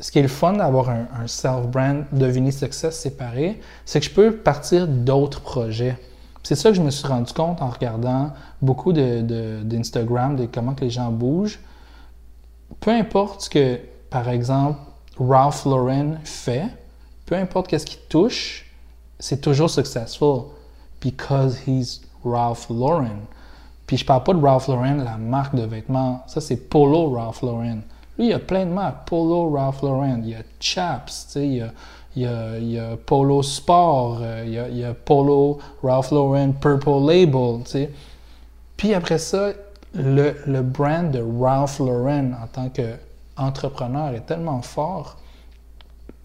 [0.00, 4.10] ce qui est le fun d'avoir un, self-brand de Vini Success séparé, c'est que je
[4.10, 5.96] peux partir d'autres projets.
[6.42, 10.74] C'est ça que je me suis rendu compte en regardant beaucoup d'Instagram, de, de, comment
[10.74, 11.60] que les gens bougent.
[12.80, 13.78] Peu importe ce que,
[14.10, 14.80] par exemple,
[15.16, 16.66] Ralph Lauren fait,
[17.26, 18.69] peu importe qu'est-ce qu'il touche,
[19.20, 20.46] c'est toujours successful
[21.00, 23.26] because he's Ralph Lauren.
[23.86, 26.22] Puis je parle pas de Ralph Lauren, la marque de vêtements.
[26.26, 27.80] Ça, c'est Polo Ralph Lauren.
[28.18, 29.08] Lui, il y a plein de marques.
[29.08, 30.20] Polo Ralph Lauren.
[30.22, 34.44] Il y a Chaps, tu sais, il y a, il y a, Polo Sport, euh,
[34.46, 37.90] il y a, Polo Ralph Lauren Purple Label, tu sais.
[38.76, 39.50] Puis après ça,
[39.94, 45.16] le, le brand de Ralph Lauren en tant qu'entrepreneur est tellement fort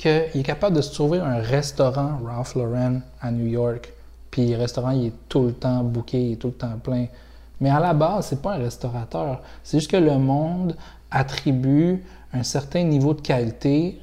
[0.06, 3.92] qu'il est capable de se trouver un restaurant Ralph Lauren à New York.
[4.30, 7.08] Puis le restaurant, il est tout le temps booké, il est tout le temps plein.
[7.60, 9.42] Mais à la base, c'est pas un restaurateur.
[9.64, 10.76] C'est juste que le monde
[11.10, 14.00] attribue un certain niveau de qualité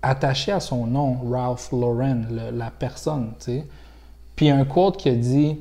[0.00, 3.66] attaché à son nom, Ralph Lauren, la personne, tu sais.
[4.34, 5.58] Puis un quote qui a dit,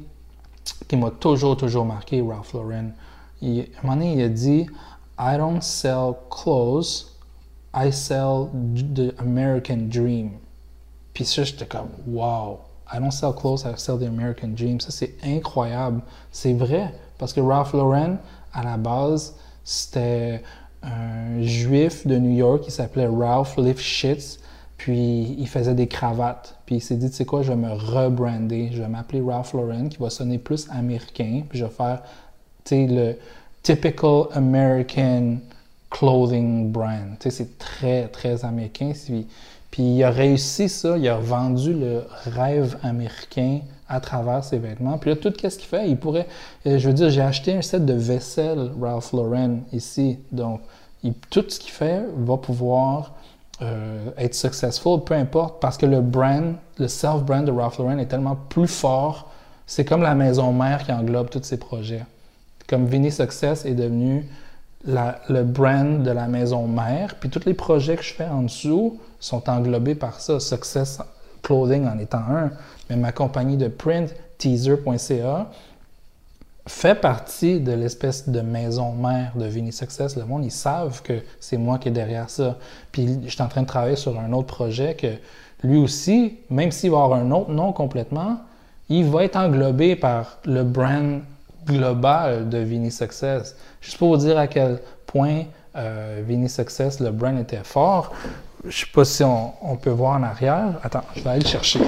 [0.88, 2.92] qui m'a toujours, toujours marqué, Ralph Lauren.
[3.42, 4.68] Il, à un moment donné, il a dit
[5.20, 7.17] I don't sell clothes,
[7.74, 8.50] I sell
[8.96, 10.32] the American dream.
[11.14, 12.60] Puis ça, j'étais comme wow.
[12.92, 14.80] I don't sell clothes, I sell the American dream.
[14.80, 16.02] Ça, c'est incroyable.
[16.32, 16.94] C'est vrai.
[17.18, 18.18] Parce que Ralph Lauren,
[18.54, 20.44] à la base, c'était
[20.84, 24.40] un juif de New York qui s'appelait Ralph Lifshitz.
[24.78, 26.56] Puis il faisait des cravates.
[26.66, 28.70] Puis il s'est dit, tu sais quoi, je vais me rebrander.
[28.72, 31.44] Je vais m'appeler Ralph Lauren, qui va sonner plus américain.
[31.50, 32.04] Puis je vais faire,
[32.64, 33.18] tu sais, le
[33.64, 35.38] typical American
[35.90, 37.18] clothing brand.
[37.20, 38.92] Tu sais, c'est très, très américain.
[39.72, 40.98] Puis il a réussi ça.
[40.98, 44.98] Il a vendu le rêve américain à travers ses vêtements.
[44.98, 46.28] Puis là, tout ce qu'il fait, il pourrait.
[46.66, 50.20] Euh, je veux dire, j'ai acheté un set de vaisselle Ralph Lauren ici.
[50.32, 50.62] Donc,
[51.30, 53.14] tout ce qu'il fait va pouvoir
[53.62, 58.08] euh, être successful, peu importe, parce que le brand, le self-brand de Ralph Lauren est
[58.08, 59.32] tellement plus fort.
[59.66, 62.06] C'est comme la maison mère qui englobe tous ses projets.
[62.68, 64.26] Comme Vinny Success est devenu
[64.86, 69.00] le brand de la maison mère, puis tous les projets que je fais en dessous
[69.20, 70.40] sont englobés par ça.
[70.40, 71.00] Success
[71.42, 72.52] Clothing en étant un,
[72.90, 75.48] mais ma compagnie de print, teaser.ca,
[76.68, 80.18] fait partie de l'espèce de maison mère de Vini Success.
[80.18, 82.58] Le monde, ils savent que c'est moi qui est derrière ça.
[82.92, 85.08] Puis je suis en train de travailler sur un autre projet que
[85.64, 88.40] lui aussi, même s'il va avoir un autre nom complètement,
[88.90, 91.22] il va être englobé par le brand
[91.68, 93.56] global de Vini Success.
[93.82, 95.44] Juste pour vous dire à quel point
[95.76, 98.14] euh, Vini Success, le brand était fort,
[98.64, 100.80] je ne sais pas si on, peut voir en arrière.
[100.84, 101.80] Attends, je vais aller le chercher?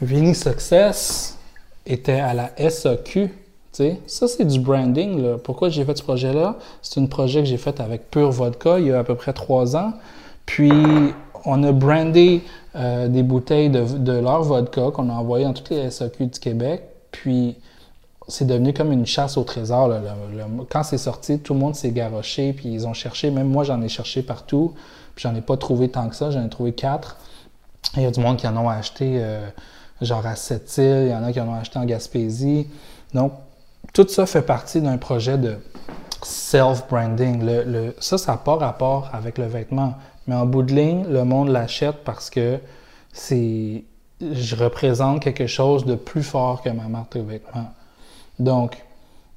[0.00, 1.38] Vini Success
[1.84, 3.30] était à la SAQ.
[4.06, 5.36] Ça, c'est du branding.
[5.38, 6.56] Pourquoi j'ai fait ce projet-là?
[6.80, 9.34] C'est un projet que j'ai fait avec Pure Vodka il y a à peu près
[9.34, 9.92] trois ans.
[10.46, 10.72] Puis,
[11.46, 12.42] on a brandé
[12.74, 16.82] euh, des bouteilles de, leur vodka qu'on a envoyé dans toutes les SAQ du Québec.
[17.12, 17.56] Puis,
[18.28, 19.90] c'est devenu comme une chasse au trésor.
[20.68, 23.30] quand c'est sorti, tout le monde s'est garoché, puis ils ont cherché.
[23.30, 24.74] Même moi, j'en ai cherché partout,
[25.14, 26.32] puis j'en ai pas trouvé tant que ça.
[26.32, 27.16] J'en ai trouvé quatre.
[27.96, 29.46] Il y a du monde qui en ont acheté, euh,
[30.02, 32.66] genre à Sept-Îles, il y en a qui en ont acheté en Gaspésie.
[33.14, 33.32] Donc,
[33.94, 35.56] tout ça fait partie d'un projet de
[36.22, 37.44] self-branding.
[37.44, 39.94] Le, ça, ça n'a pas rapport avec le vêtement.
[40.26, 42.58] Mais en bout de ligne, le monde l'achète parce que
[43.12, 43.84] c'est
[44.20, 47.70] je représente quelque chose de plus fort que ma marque de vêtements.
[48.38, 48.82] Donc,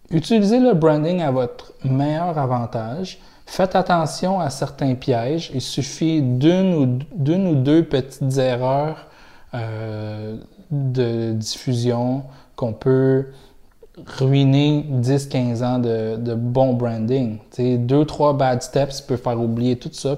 [0.10, 3.20] utilisez le branding à votre meilleur avantage.
[3.46, 5.52] Faites attention à certains pièges.
[5.54, 9.08] Il suffit d'une ou, deux petites erreurs
[9.54, 10.38] euh,
[10.72, 12.24] de diffusion
[12.56, 13.26] qu'on peut
[14.06, 17.40] ruiner 10-15 ans de, bon branding.
[17.52, 20.16] T'sais, deux, trois bad steps peuvent faire oublier tout ça,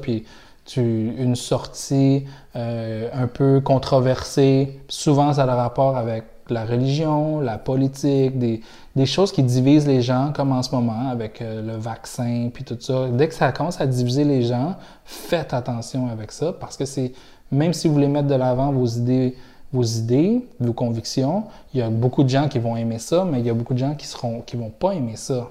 [0.66, 7.40] tu, une sortie euh, un peu controversée, souvent ça a le rapport avec la religion,
[7.40, 8.62] la politique, des,
[8.96, 12.64] des, choses qui divisent les gens, comme en ce moment avec euh, le vaccin, puis
[12.64, 13.08] tout ça.
[13.10, 17.14] Dès que ça commence à diviser les gens, faites attention avec ça, parce que c'est,
[17.52, 19.36] même si vous voulez mettre de l'avant vos idées,
[19.72, 23.40] vos idées, vos convictions, il y a beaucoup de gens qui vont aimer ça, mais
[23.40, 25.50] il y a beaucoup de gens qui seront, qui vont pas aimer ça.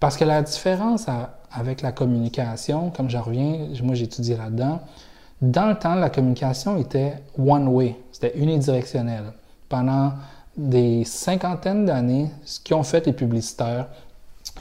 [0.00, 1.06] Parce que la différence
[1.54, 4.80] avec la communication, comme je reviens, moi j'étudie là-dedans,
[5.40, 9.24] dans le temps, la communication était one way, c'était unidirectionnel
[9.68, 10.12] pendant
[10.56, 13.88] des cinquantaines d'années, ce qu'ils ont fait les publicitaires,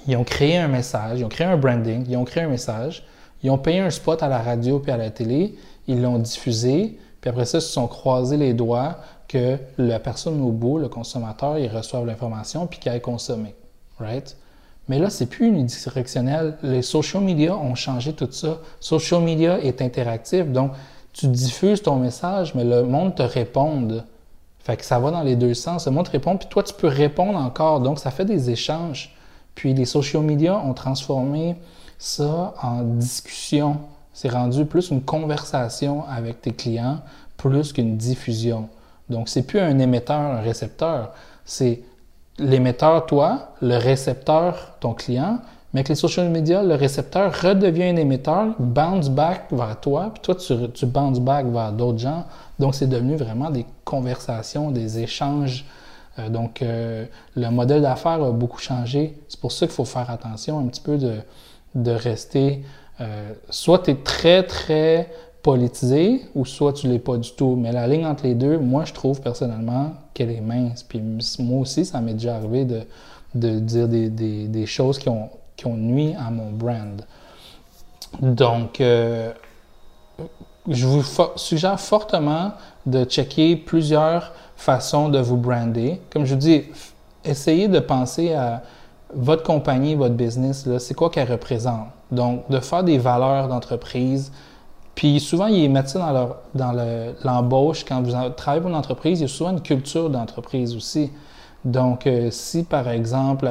[0.08, 3.06] ils ont créé un message, ils ont créé un branding, ils ont créé un message,
[3.44, 5.56] ils ont payé un spot à la radio puis à la télé,
[5.88, 10.42] ils l'ont diffusé, puis après ça, ils se sont croisés les doigts que la personne
[10.42, 13.56] au bout, le consommateur, il reçoive l'information puis qu'il aille consommer.
[14.00, 14.36] Right?
[14.90, 16.58] Mais là, c'est plus unidirectionnel.
[16.62, 18.60] Les social media ont changé tout ça.
[18.80, 20.72] Social media est interactif, donc
[21.14, 24.04] tu diffuses ton message, mais le monde te répond.
[24.60, 25.86] Fait que ça va dans les deux sens.
[25.86, 27.82] Le monde te répond, puis toi, tu peux répondre encore.
[27.82, 29.16] Donc, ça fait des échanges.
[29.56, 31.56] Puis les social media ont transformé
[32.00, 33.78] ça en discussion.
[34.14, 37.00] C'est rendu plus une conversation avec tes clients,
[37.38, 38.70] plus qu'une diffusion.
[39.10, 41.12] Donc, c'est plus un émetteur, un récepteur.
[41.46, 41.82] C'est
[42.40, 45.40] l'émetteur, toi, le récepteur, ton client,
[45.74, 50.22] mais avec les social media, le récepteur redevient un émetteur, bounce back vers toi, puis
[50.22, 52.26] toi, tu, tu bounce back vers d'autres gens.
[52.60, 55.66] Donc, c'est devenu vraiment des conversations, des échanges.
[56.20, 59.18] Euh, donc, euh, le modèle d'affaires a beaucoup changé.
[59.28, 61.16] C'est pour ça qu'il faut faire attention un petit peu de,
[61.74, 62.64] de rester.
[63.02, 65.10] Euh, soit tu es très, très
[65.44, 67.56] politisé ou soit tu l'es pas du tout.
[67.56, 70.82] Mais la ligne entre les deux, moi, je trouve personnellement qu'elle est mince.
[70.82, 71.02] Puis
[71.40, 72.82] moi aussi, ça m'est déjà arrivé de,
[73.36, 77.06] de dire des, des, des, choses qui ont, qui ont nuit à mon brand.
[78.22, 79.32] Donc, euh,
[80.68, 81.04] je vous
[81.36, 82.54] suggère fortement
[82.86, 86.00] de checker plusieurs façons de vous brander.
[86.10, 86.64] Comme je vous dis,
[87.26, 88.64] essayez de penser à
[89.14, 91.88] votre compagnie, votre business, c'est quoi qu'elle représente.
[92.12, 94.32] Donc, de faire des valeurs d'entreprise,
[94.96, 97.84] puis souvent, ils mettent ça dans, dans l'embauche.
[97.84, 101.12] Quand vous travaillez pour une entreprise, il y a souvent une culture d'entreprise aussi.
[101.66, 103.50] Donc, euh, si par exemple,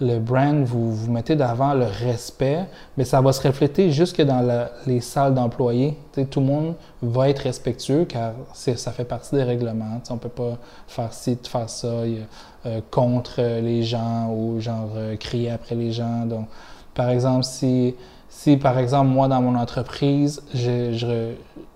[0.00, 4.68] le brand, vous, vous mettez d'avant le respect, mais ça va se refléter jusque dans
[4.86, 5.96] les salles d'employés.
[6.30, 10.00] Tout le monde va être respectueux car ça fait partie des règlements.
[10.10, 15.16] on ne peut pas faire ci, faire ça euh, contre les gens ou genre euh,
[15.16, 16.26] crier après les gens.
[16.26, 16.46] Donc,
[16.94, 17.94] par exemple, si
[18.42, 20.92] si, par exemple, moi, dans mon entreprise, je,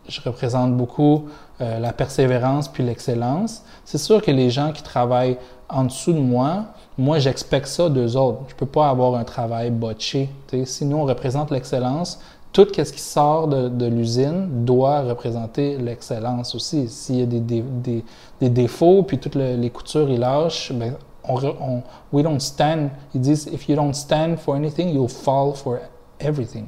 [0.08, 1.26] je, représente beaucoup
[1.60, 6.18] euh, la persévérance puis l'excellence, c'est sûr que les gens qui travaillent en dessous de
[6.18, 6.64] moi,
[6.98, 8.40] moi, j'expecte ça d'eux autres.
[8.48, 10.28] Je ne peux pas avoir un travail botché.
[10.64, 12.18] Si nous, on représente l'excellence,
[12.52, 16.88] tout ce qui sort de, l'usine doit représenter l'excellence aussi.
[16.88, 18.04] S'il y a des, des, des,
[18.40, 20.96] des, défauts, puis toutes les coutures, ils lâchent, ben,
[21.28, 22.90] on, on, we don't stand.
[23.14, 25.78] Ils disent, if you don't stand for anything, you'll fall for
[26.20, 26.66] everything.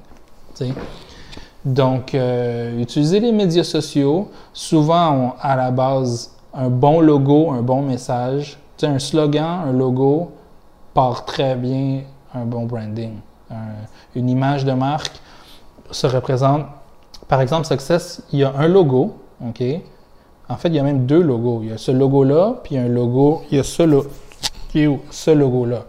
[1.65, 7.83] Donc, euh, utiliser les médias sociaux, souvent à la base un bon logo, un bon
[7.83, 8.59] message.
[8.83, 10.31] un slogan, un logo
[10.95, 12.03] part très bien
[12.35, 13.15] un bon branding.
[14.15, 15.21] une image de marque
[15.91, 16.67] se représente.
[17.29, 19.63] Par exemple, Success, il y a un logo, OK?
[20.49, 21.61] En fait, il y a même deux logos.
[21.63, 23.83] Il y a ce logo-là, puis un logo, il y a ce,
[25.11, 25.85] ce logo-là.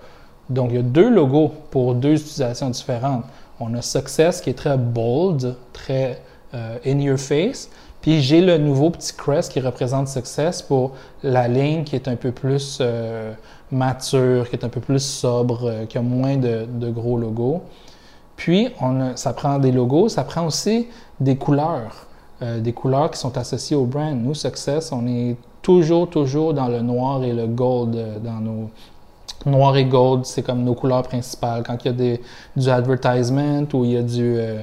[0.49, 3.23] Donc, il y a deux logos pour deux utilisations différentes.
[3.59, 6.21] On a Success qui est très bold, très
[6.53, 7.69] euh, in your face.
[8.01, 12.15] Puis j'ai le nouveau petit crest qui représente Success pour la ligne qui est un
[12.15, 13.33] peu plus euh,
[13.71, 17.61] mature, qui est un peu plus sobre, euh, qui a moins de, gros logos.
[18.37, 20.87] Puis on ça prend des logos, ça prend aussi
[21.19, 22.07] des couleurs,
[22.41, 24.17] des couleurs qui sont associées au brand.
[24.17, 28.69] Nous, Success, on est toujours, toujours dans le noir et le gold dans nos,
[29.45, 31.63] Noir et gold, c'est comme nos couleurs principales.
[31.65, 32.21] Quand il y a des,
[32.57, 34.61] du advertisement ou il y a du euh,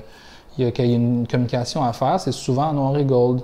[0.59, 3.41] une communication à faire, c'est souvent noir et gold.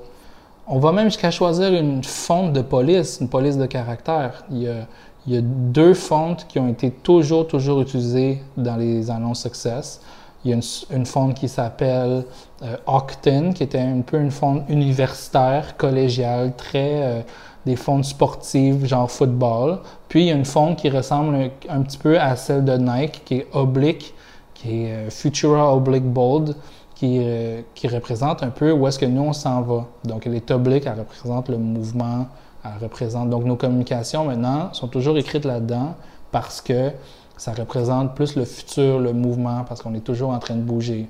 [0.66, 4.44] On va même jusqu'à choisir une fonte de police, une police de caractère.
[4.50, 10.00] Il y a, deux fontes qui ont été toujours, toujours utilisées dans les annonces Success.
[10.44, 10.58] Il y a
[10.90, 12.24] une, fonte qui s'appelle
[12.62, 17.20] euh, qui était un peu une fonte universitaire, collégiale, très euh,
[17.66, 19.78] des fontes sportives, genre football.
[20.08, 23.22] Puis il y a une fonte qui ressemble un, petit peu à celle de Nike,
[23.24, 24.14] qui est oblique,
[24.54, 26.54] qui est euh, Futura Oblique Bold,
[26.94, 29.86] qui, euh, qui représente un peu où est-ce que nous on s'en va.
[30.04, 32.26] Donc elle est oblique, elle représente le mouvement,
[32.64, 33.30] elle représente.
[33.30, 35.94] Donc nos communications maintenant sont toujours écrites là-dedans
[36.30, 36.90] parce que
[37.36, 41.08] ça représente plus le futur, le mouvement, parce qu'on est toujours en train de bouger.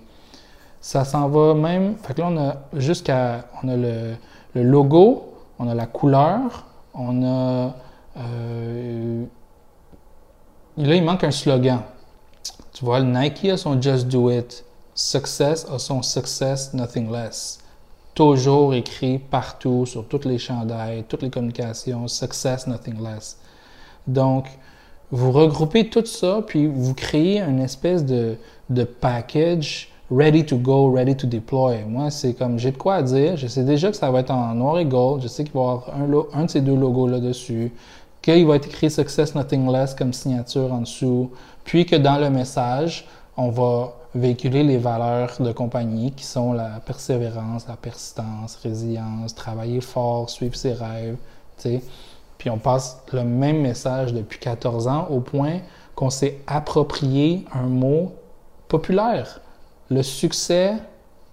[0.80, 1.94] Ça s'en va même.
[2.02, 3.44] Fait que là, on a jusqu'à.
[3.62, 4.14] On a le,
[4.54, 7.74] le logo on a la couleur, on a...
[8.16, 9.24] Euh,
[10.76, 11.80] là, il manque un slogan.
[12.72, 14.64] Tu vois, Nike a son Just Do It.
[14.94, 17.58] Success a son Success Nothing Less.
[18.14, 23.38] Toujours écrit partout, sur toutes les chandails, toutes les communications, Success Nothing Less.
[24.06, 24.46] Donc,
[25.10, 28.36] vous regroupez tout ça, puis vous créez une espèce de
[29.00, 31.84] package ready to go, ready to deploy.
[31.88, 33.36] Moi, c'est comme j'ai de quoi dire.
[33.36, 35.22] Je sais déjà que ça va être en noir et gold.
[35.22, 37.72] Je sais qu'il va y avoir un, de ces deux logos là-dessus.
[38.20, 41.30] Qu'il va être écrit Success Nothing Less comme signature en dessous.
[41.64, 43.06] Puis que dans le message,
[43.36, 49.80] on va véhiculer les valeurs de compagnie qui sont la persévérance, la persistance, résilience, travailler
[49.80, 51.16] fort, suivre ses rêves.
[52.36, 55.60] Puis on passe le même message depuis 14 ans au point
[55.94, 58.12] qu'on s'est approprié un mot
[58.68, 59.40] populaire.
[59.90, 60.74] Le succès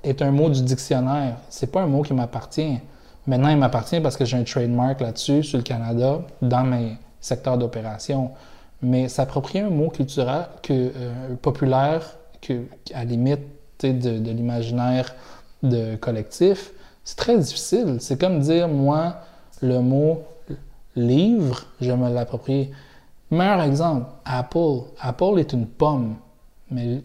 [0.04, 1.38] est un mot du dictionnaire.
[1.50, 2.80] C'est pas un mot qui m'appartient.
[3.28, 7.58] Maintenant, il m'appartient parce que j'ai un trademark là-dessus sur le Canada dans mes secteurs
[7.58, 8.32] d'opération.
[8.82, 12.02] Mais s'approprier un mot culturel, que, euh, populaire,
[12.42, 13.42] que, à limite
[13.84, 15.14] de, de l'imaginaire
[15.64, 16.72] de collectif,
[17.04, 17.98] c'est très difficile.
[18.00, 19.18] C'est comme dire, moi,
[19.62, 20.24] le mot
[20.96, 22.72] livre, je me l'approprie.
[23.32, 24.82] Meilleur exemple, Apple.
[25.00, 26.16] Apple est une pomme.
[26.72, 27.02] Mais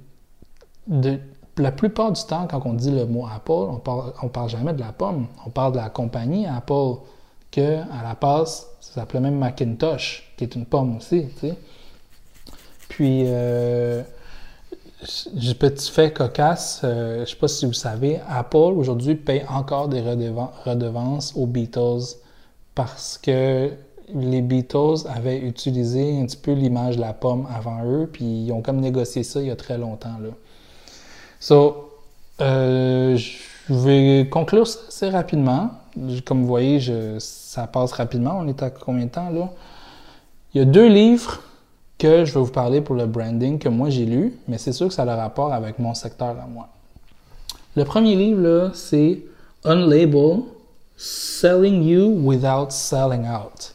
[1.57, 4.81] la plupart du temps, quand on dit le mot Apple, on parle, parle jamais de
[4.81, 5.27] la pomme.
[5.47, 6.97] On parle de la compagnie Apple,
[7.51, 11.27] que à la base, ça s'appelait même Macintosh, qui est une pomme aussi.
[12.89, 14.03] Puis, euh,
[15.59, 19.89] petit fait cocasse, euh, je ne sais pas si vous savez, Apple aujourd'hui paye encore
[19.89, 22.17] des redevances aux Beatles
[22.75, 23.71] parce que
[24.13, 28.53] les Beatles avaient utilisé un petit peu l'image de la pomme avant eux, puis ils
[28.53, 30.17] ont comme négocié ça il y a très longtemps.
[31.47, 31.91] So,
[32.41, 33.37] euh, je
[33.69, 35.73] vais conclure ça assez rapidement.
[36.25, 36.81] Comme vous voyez,
[37.19, 38.39] ça passe rapidement.
[38.39, 39.51] On est à combien de temps là?
[40.55, 41.43] Il y a deux livres
[41.99, 44.89] que je vais vous parler pour le branding que moi j'ai lu, mais c'est sûr
[44.89, 46.71] que ça a le rapport avec mon secteur à moi.
[47.77, 49.21] Le premier livre, là, c'est
[49.65, 50.45] Unlabel,
[50.97, 53.75] Selling You Without Selling Out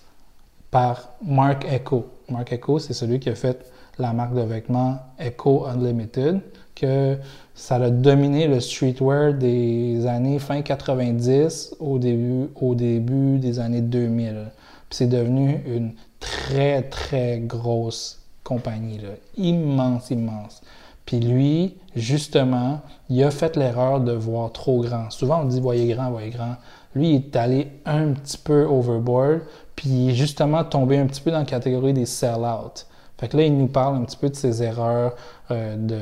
[0.71, 2.07] par Mark Echo.
[2.29, 3.63] Mark Echo, c'est celui qui a fait
[3.99, 6.41] la marque de vêtements Echo Unlimited
[6.73, 7.17] que
[7.59, 13.81] ça a dominé le streetwear des années fin 90 au début, au début des années
[13.81, 14.49] 2000.
[14.89, 15.91] Puis c'est devenu une
[16.21, 19.09] très, très grosse compagnie, là.
[19.35, 20.61] immense, immense.
[21.05, 22.79] Puis lui, justement,
[23.09, 25.11] il a fait l'erreur de voir trop grand.
[25.11, 26.55] Souvent, on dit voyez grand, voyez grand.
[26.95, 29.41] Lui, il est allé un petit peu overboard,
[29.75, 32.87] puis il est justement tombé un petit peu dans la catégorie des sell-out.
[33.19, 35.13] Fait que là, il nous parle un petit peu de ses erreurs
[35.51, 35.99] euh, de,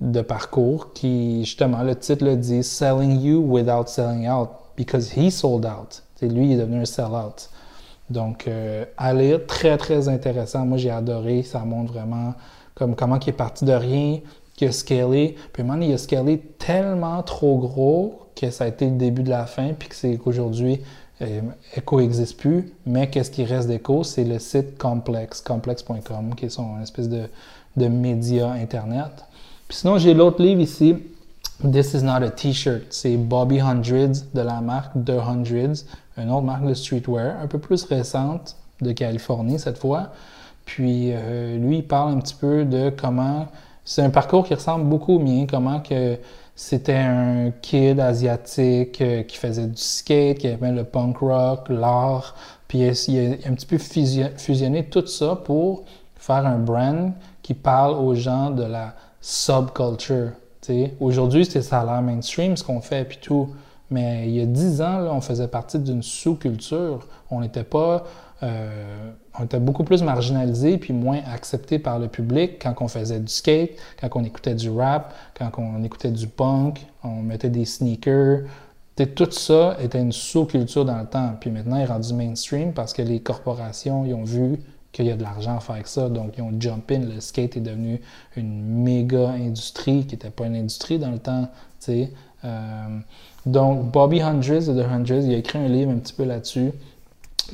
[0.00, 5.30] de, parcours qui, justement, le titre le dit Selling you without selling out because he
[5.30, 6.02] sold out.
[6.16, 7.50] c'est lui, il est devenu un sell-out.
[8.10, 8.84] Donc, euh,
[9.46, 10.64] très, très intéressant.
[10.64, 11.42] Moi, j'ai adoré.
[11.42, 12.34] Ça montre vraiment
[12.74, 14.20] comme comment il est parti de rien,
[14.54, 15.34] qu'il a scalé.
[15.52, 19.30] Puis maintenant, il a scalé tellement trop gros que ça a été le début de
[19.30, 20.80] la fin, puis que c'est qu'aujourd'hui,
[21.20, 21.40] euh,
[21.74, 24.04] Echo n'existe plus, mais qu'est-ce qui reste d'Echo?
[24.04, 27.24] C'est le site Complex, complex.com, qui est son espèce de,
[27.76, 29.24] de média Internet.
[29.68, 30.96] Puis sinon, j'ai l'autre livre ici,
[31.60, 32.84] This is not a T-shirt.
[32.90, 35.84] C'est Bobby Hundreds de la marque The Hundreds,
[36.16, 40.10] une autre marque de streetwear, un peu plus récente, de Californie cette fois.
[40.64, 43.48] Puis euh, lui, il parle un petit peu de comment.
[43.84, 46.16] C'est un parcours qui ressemble beaucoup au mien, comment que
[46.54, 52.34] c'était un kid asiatique euh, qui faisait du skate, qui aimait le punk rock, l'art,
[52.68, 55.84] puis il a, un petit peu fusionné tout ça pour
[56.16, 57.12] faire un brand
[57.42, 58.94] qui parle aux gens de la
[59.28, 60.30] subculture.
[61.00, 63.50] Aujourd'hui, ça a l'air mainstream ce qu'on fait, puis tout.
[63.90, 67.06] Mais il y a dix ans, là, on faisait partie d'une sous-culture.
[67.30, 68.04] On n'était pas
[68.42, 73.18] euh, on était beaucoup plus marginalisé puis moins accepté par le public quand on faisait
[73.18, 77.64] du skate, quand on écoutait du rap, quand on écoutait du punk, on mettait des
[77.64, 78.44] sneakers.
[79.14, 81.34] Tout ça était une sous-culture dans le temps.
[81.40, 84.58] Puis maintenant, il est rendu mainstream parce que les corporations ils ont vu
[84.92, 86.08] qu'il y a de l'argent à faire avec ça.
[86.08, 87.00] Donc, ils ont jump in.
[87.00, 88.00] Le skate est devenu
[88.36, 91.48] une méga industrie qui n'était pas une industrie dans le temps.
[92.44, 92.98] Euh,
[93.46, 96.72] donc, Bobby Hundreds de The Hundreds, il a écrit un livre un petit peu là-dessus.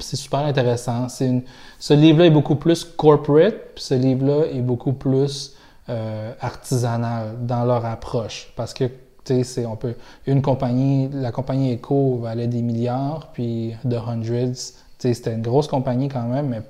[0.00, 1.08] C'est super intéressant.
[1.08, 5.54] ce livre-là est beaucoup plus corporate, puis ce livre-là est beaucoup plus
[5.88, 8.52] euh, artisanal dans leur approche.
[8.56, 8.84] Parce que,
[9.24, 9.94] sais, on peut.
[10.26, 16.08] Une compagnie, la compagnie Echo valait des milliards, puis The Hundreds, c'était une grosse compagnie
[16.08, 16.62] quand même, mais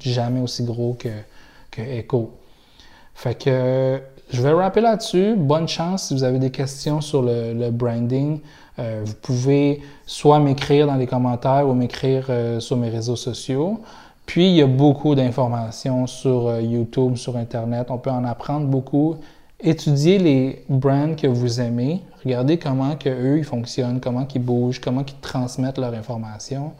[0.00, 1.08] jamais aussi gros que,
[1.80, 2.32] Echo.
[3.14, 4.00] Fait que
[4.30, 5.34] je vais rappeler là-dessus.
[5.36, 8.40] Bonne chance si vous avez des questions sur le branding.
[8.78, 13.80] Euh, vous pouvez soit m'écrire dans les commentaires ou m'écrire euh, sur mes réseaux sociaux.
[14.24, 17.88] Puis, il y a beaucoup d'informations sur euh, YouTube, sur Internet.
[17.90, 19.16] On peut en apprendre beaucoup.
[19.60, 22.02] Étudiez les brands que vous aimez.
[22.24, 26.72] Regardez comment que eux ils fonctionnent, comment ils bougent, comment ils transmettent leur information.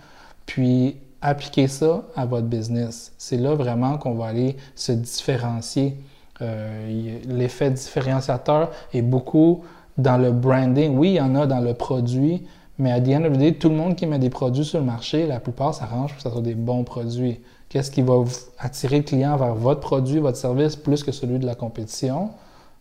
[0.46, 3.12] Puis, appliquez ça à votre business.
[3.16, 5.96] C'est là vraiment qu'on va aller se différencier.
[6.40, 9.62] L'effet différenciateur est beaucoup
[9.96, 10.96] dans le branding.
[10.96, 12.42] Oui, il y en a dans le produit,
[12.78, 14.80] mais à the end of the day, tout le monde qui met des produits sur
[14.80, 17.40] le marché, la plupart s'arrange pour que ce soit des bons produits.
[17.68, 18.14] Qu'est-ce qui va
[18.58, 22.30] attirer le client vers votre produit, votre service, plus que celui de la compétition?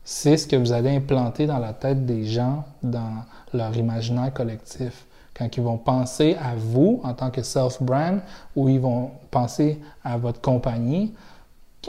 [0.03, 3.23] C'est ce que vous allez implanter dans la tête des gens, dans
[3.53, 5.05] leur imaginaire collectif.
[5.34, 8.19] Quand ils vont penser à vous en tant que self-brand
[8.55, 11.13] ou ils vont penser à votre compagnie,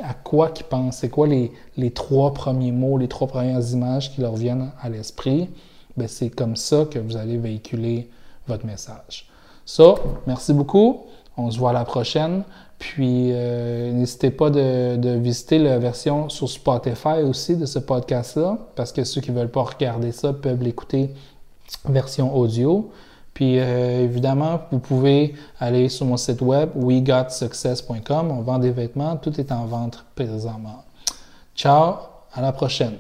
[0.03, 4.15] à quoi qu'ils pensent, c'est quoi les, les, trois premiers mots, les trois premières images
[4.15, 5.51] qui leur viennent à l'esprit,
[5.97, 8.09] ben c'est comme ça que vous allez véhiculer
[8.47, 9.29] votre message.
[9.67, 9.95] Ça,
[10.27, 11.03] merci beaucoup.
[11.37, 12.45] On se voit à la prochaine.
[12.79, 18.59] Puis, euh, n'hésitez pas de, de, visiter la version sur Spotify aussi de ce podcast-là,
[18.75, 21.11] parce que ceux qui ne veulent pas regarder ça peuvent l'écouter
[21.85, 22.91] version audio.
[23.35, 28.31] Puis euh, évidemment, vous pouvez aller sur mon site web wegotsuccess.com.
[28.31, 30.85] On vend des vêtements, tout est en vente présentement.
[31.55, 31.95] Ciao,
[32.35, 32.97] à la prochaine.